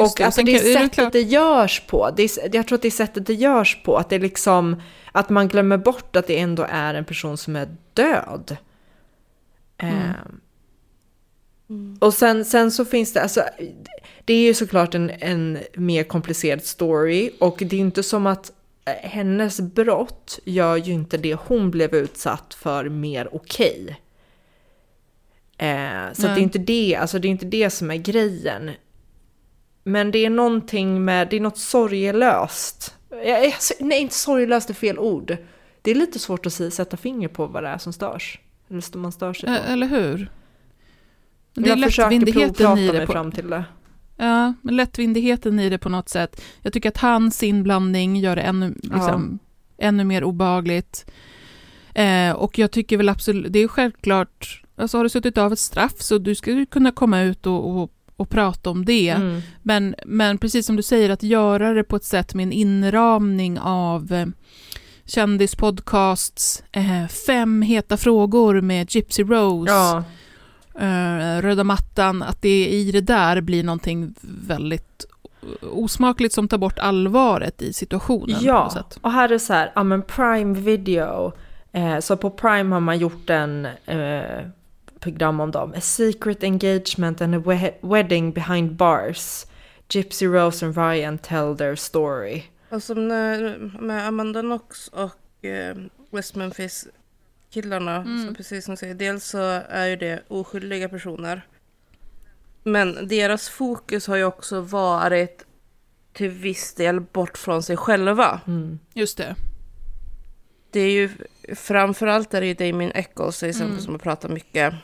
[0.00, 2.10] Och det, alltså det är sättet det, det görs på.
[2.16, 3.96] Det är, jag tror att det är sättet det görs på.
[3.96, 4.82] Att det är liksom
[5.12, 8.56] att man glömmer bort att det ändå är en person som är död.
[9.78, 9.94] Mm.
[9.94, 10.40] Um,
[11.72, 11.98] Mm.
[12.00, 13.44] Och sen, sen så finns det, alltså,
[14.24, 18.26] det är ju såklart en, en mer komplicerad story och det är ju inte som
[18.26, 18.52] att
[18.84, 23.82] eh, hennes brott gör ju inte det hon blev utsatt för mer okej.
[23.82, 23.96] Okay.
[25.68, 28.70] Eh, så det är inte det, alltså det är inte det som är grejen.
[29.82, 32.96] Men det är någonting med, det är något sorgelöst.
[33.80, 35.36] Nej, inte sorgelöst är fel ord.
[35.82, 38.38] Det är lite svårt att sätta finger på vad det är som störs.
[38.70, 39.70] Eller man stör sig på.
[39.72, 40.30] Eller hur?
[41.54, 43.06] Det är jag lättvindigheten i det.
[43.06, 43.64] På, fram till det.
[44.16, 46.42] Ja, men lättvindigheten i det på något sätt.
[46.62, 49.38] Jag tycker att hans inblandning gör det ännu, liksom,
[49.76, 49.86] ja.
[49.86, 51.06] ännu mer obagligt.
[51.94, 55.58] Eh, och jag tycker väl absolut, det är självklart, alltså har du suttit av ett
[55.58, 57.92] straff så du ska ju kunna komma ut och, och,
[58.22, 59.08] och prata om det.
[59.08, 59.40] Mm.
[59.62, 63.58] Men, men precis som du säger, att göra det på ett sätt med en inramning
[63.58, 64.26] av eh,
[65.04, 69.72] kändispodcasts, eh, fem heta frågor med Gypsy Rose.
[69.72, 70.04] Ja
[70.80, 75.06] uh, röda mattan, att det i det där blir någonting väldigt
[75.72, 78.38] osmakligt som tar bort allvaret i situationen.
[78.40, 81.32] Ja, och här är så här, ja men Prime Video,
[81.72, 84.46] eh, så på Prime har man gjort en eh,
[85.02, 89.46] program om dem, A Secret Engagement and a we Wedding Behind Bars.
[89.88, 92.42] Gypsy Rose and Ryan tell their story.
[92.68, 93.08] Och som
[93.80, 95.76] med Amanda Knox och eh,
[96.10, 96.86] West Memphis
[97.50, 98.28] killarna, mm.
[98.28, 99.38] så precis som du säger, dels så
[99.68, 101.46] är ju det oskyldiga personer.
[102.62, 105.44] Men deras fokus har ju också varit
[106.12, 108.40] till viss del bort från sig själva.
[108.46, 108.78] Mm.
[108.94, 109.34] Just det.
[110.70, 111.10] Det är ju
[111.54, 113.84] framförallt är det ju Damien Eccles till exempel mm.
[113.84, 114.74] som har pratat mycket,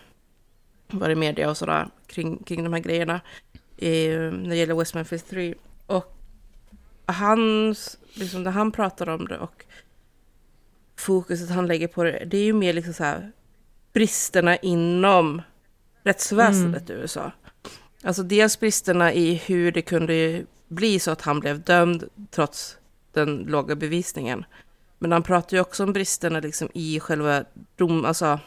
[0.89, 3.21] varit media och sådär, kring, kring de här grejerna.
[3.77, 5.55] I, när det gäller West Memphis 3.
[5.87, 6.19] Och
[7.07, 9.65] hans, liksom när han pratar om det och
[10.97, 13.33] fokuset han lägger på det, det är ju mer liksom så här
[13.93, 15.43] bristerna inom
[16.03, 16.99] rättsväsendet mm.
[16.99, 17.33] i USA.
[18.03, 22.77] Alltså dels bristerna i hur det kunde bli så att han blev dömd trots
[23.13, 24.45] den låga bevisningen.
[24.99, 27.45] Men han pratar ju också om bristerna liksom i själva
[27.77, 28.41] dom, alltså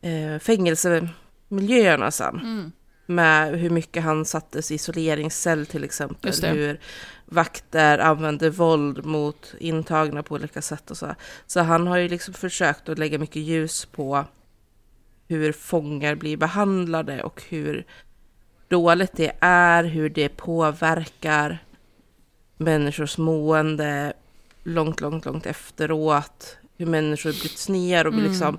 [0.00, 2.38] eh, fängelsemiljöerna sen.
[2.38, 2.72] Mm
[3.10, 6.32] med hur mycket han sattes i isoleringscell till exempel.
[6.42, 6.80] Hur
[7.26, 11.14] vakter använde våld mot intagna på olika sätt och så.
[11.46, 14.24] Så han har ju liksom försökt att lägga mycket ljus på
[15.28, 17.86] hur fångar blir behandlade och hur
[18.68, 21.58] dåligt det är, hur det påverkar
[22.56, 24.12] människors mående
[24.62, 26.56] långt, långt, långt efteråt.
[26.76, 28.32] Hur människor bryts ner och blir mm.
[28.32, 28.58] liksom,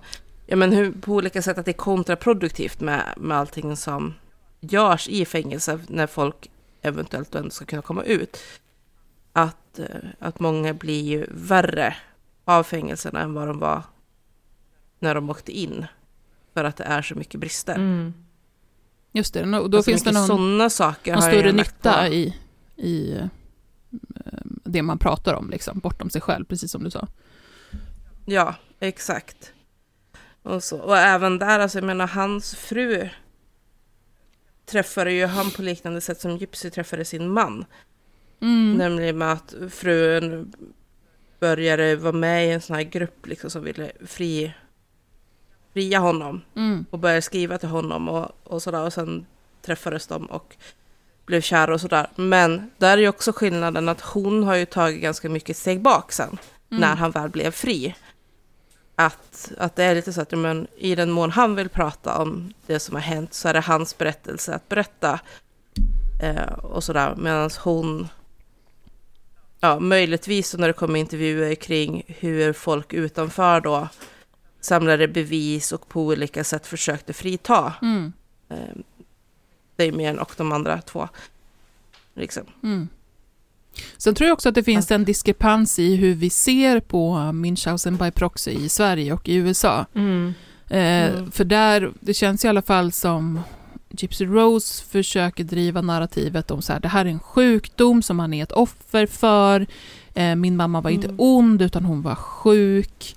[0.51, 4.13] ja men hur, på olika sätt att det är kontraproduktivt med, med allting som
[4.59, 6.51] görs i fängelse när folk
[6.81, 8.37] eventuellt ändå ska kunna komma ut.
[9.33, 9.85] Att, eh,
[10.19, 11.95] att många blir ju värre
[12.45, 13.83] av fängelserna än vad de var
[14.99, 15.85] när de åkte in.
[16.53, 17.75] För att det är så mycket brister.
[17.75, 18.13] Mm.
[19.11, 22.37] Just det, och då alltså finns det någon, sådana saker någon större nytta i,
[22.75, 23.25] i eh,
[24.63, 27.07] det man pratar om, liksom, bortom sig själv, precis som du sa.
[28.25, 29.53] Ja, exakt.
[30.43, 33.09] Och, så, och även där, alltså jag menar hans fru
[34.65, 37.65] träffade ju han på liknande sätt som Gypsy träffade sin man.
[38.41, 38.77] Mm.
[38.77, 40.53] Nämligen med att frun
[41.39, 44.53] började vara med i en sån här grupp liksom som ville fri,
[45.73, 46.41] fria honom.
[46.55, 46.85] Mm.
[46.89, 48.85] Och började skriva till honom och, och sådär.
[48.85, 49.25] Och sen
[49.61, 50.55] träffades de och
[51.25, 52.07] blev kära och sådär.
[52.15, 56.11] Men där är ju också skillnaden att hon har ju tagit ganska mycket steg bak
[56.11, 56.37] sen.
[56.69, 56.81] Mm.
[56.81, 57.95] När han väl blev fri
[59.05, 62.53] att, att det är lite så att men, i den mån han vill prata om
[62.65, 65.19] det som har hänt så är det hans berättelse att berätta.
[66.21, 68.07] Eh, och sådär, medan hon,
[69.59, 73.87] ja, möjligtvis när det kommer intervjuer kring hur folk utanför då
[74.61, 78.13] samlade bevis och på olika sätt försökte frita mm.
[78.49, 78.75] eh,
[79.75, 81.09] Damien och de andra två.
[82.13, 82.43] Liksom.
[82.63, 82.87] Mm.
[83.97, 88.05] Sen tror jag också att det finns en diskrepans i hur vi ser på Münchhausen
[88.05, 89.85] by proxy i Sverige och i USA.
[89.95, 90.33] Mm.
[90.69, 91.31] Eh, mm.
[91.31, 93.39] För där, det känns i alla fall som
[93.89, 98.33] Gypsy Rose försöker driva narrativet om så här, det här är en sjukdom som han
[98.33, 99.67] är ett offer för.
[100.13, 101.19] Eh, min mamma var inte Mm.
[101.19, 103.15] ond, utan hon var sjuk.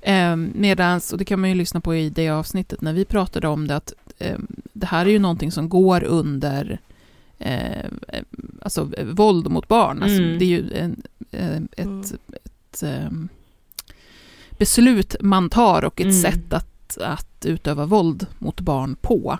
[0.00, 3.48] Eh, medans, och det kan man ju lyssna på i det avsnittet när vi pratade
[3.48, 4.38] om det, att eh,
[4.72, 6.78] det här är ju någonting som går under
[7.38, 7.90] eh,
[8.62, 10.02] alltså, våld mot barn.
[10.02, 10.38] Alltså, Mm.
[10.38, 12.00] Det är ju en, eh, ett, Mm.
[12.44, 13.10] ett eh,
[14.58, 16.22] beslut man tar och ett Mm.
[16.22, 19.38] sätt att, att utöva våld mot barn på.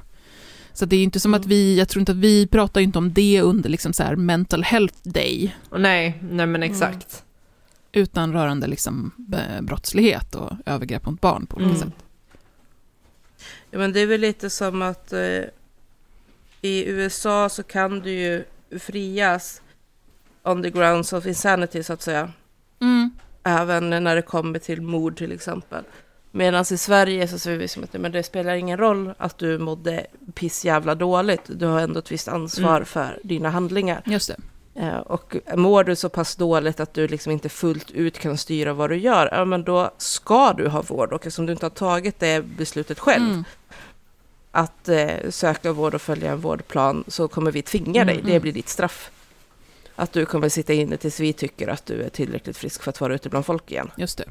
[0.73, 1.40] Så det är inte som Mm.
[1.40, 4.02] att vi, jag tror inte att vi pratar ju inte om det under liksom så
[4.02, 7.23] här mental health day, nej, nej men exakt.
[7.93, 11.81] utan rörande liksom eh, brottslighet och övergrepp mot barn på olika Mm.
[11.81, 11.94] sätt.
[13.70, 15.20] Ja, men det är väl lite som att eh,
[16.67, 18.45] i USA så kan du ju
[18.81, 19.63] frias
[20.45, 22.31] on the grounds of insanity så att säga.
[22.81, 23.11] Mm.
[23.43, 25.85] Även när det kommer till mord till exempel.
[26.31, 29.59] Medan i Sverige så ser vi som att men det spelar ingen roll att du
[29.59, 31.43] mådde pissjävla dåligt.
[31.47, 32.85] Du har ändå ett visst ansvar Mm.
[32.87, 34.03] för dina handlingar.
[34.07, 34.37] Just det.
[34.81, 38.73] Eh, Och mår du så pass dåligt att du liksom inte fullt ut kan styra
[38.73, 41.13] vad du gör, ja men då ska du ha vård.
[41.13, 43.45] Och eftersom du inte har tagit det beslutet själv, Mm.
[44.57, 48.15] Att eh, söka vård och följa en vårdplan, så kommer vi tvinga dig.
[48.15, 48.43] Mm, Det mm.
[48.43, 49.11] blir ditt straff.
[49.97, 53.01] Att du kommer sitta inne tills vi tycker att du är tillräckligt frisk för att
[53.01, 53.91] vara ute bland folk igen.
[53.97, 54.24] Just det.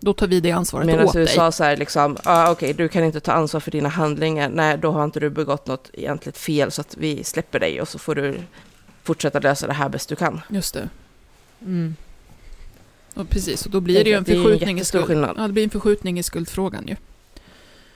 [0.00, 1.22] Då tar vi det ansvaret Medan åt dig.
[1.22, 4.48] USA så är liksom, ah, okej, du kan inte ta ansvar för dina handlingar.
[4.48, 7.88] Nej, då har inte du begått något egentligt fel, så att vi släpper dig och
[7.88, 8.34] så får du
[9.02, 10.40] fortsätta lösa det här bäst du kan.
[10.48, 10.88] Just det.
[11.60, 11.96] Mm.
[13.14, 15.24] Och precis, och då blir det ju en Det är en förskjutning i skuld.
[15.36, 16.96] Ja, det blir en förskjutning i skuldfrågan ju.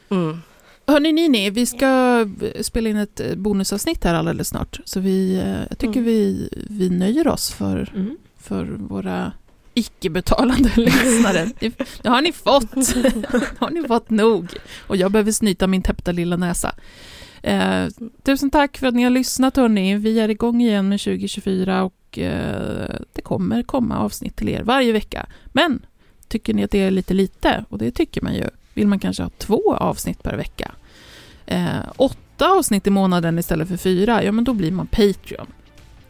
[0.09, 0.43] Mm.
[0.87, 2.27] Hörni Nini, vi ska
[2.61, 4.81] spela in ett eh, bonusavsnitt här alldeles snart.
[4.85, 6.05] Så vi, eh, jag tycker Mm.
[6.05, 8.17] vi, vi nöjer oss för, Mm.
[8.41, 9.33] för våra
[9.75, 11.51] icke-betalande lyssnare.
[11.61, 12.71] Det, det har ni fått.
[13.59, 14.49] har ni fått nog.
[14.87, 16.75] Och jag behöver snyta min täppta lilla näsa.
[17.43, 17.87] Eh,
[18.23, 19.95] tusen tack för att ni har lyssnat hörni.
[19.97, 24.93] Vi är igång igen med 2024 och eh, det kommer komma avsnitt till er varje
[24.93, 25.27] vecka.
[25.47, 25.87] Men
[26.29, 28.45] tycker ni att det är lite lite, och det tycker man ju,
[28.77, 30.73] vill man kanske ha två avsnitt per vecka.
[31.47, 35.47] Eh, åtta avsnitt i månaden istället för fyra, ja men då blir man Patreon.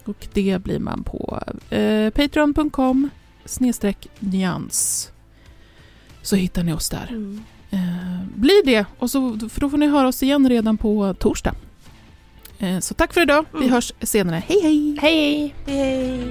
[0.05, 1.41] Och det blir man på
[1.71, 3.11] eh, patreon.com
[3.45, 5.11] snedstreck nyans.
[6.23, 7.07] Så hittar ni oss där.
[7.09, 7.43] Mm.
[7.71, 11.55] Eh, bli det, och så, för då får ni höra oss igen redan på torsdag.
[12.59, 13.71] Eh, så tack för idag, vi Mm.
[13.71, 14.43] hörs senare.
[14.47, 14.99] Hej hej!
[15.01, 15.55] Hej!
[15.67, 16.31] Hej!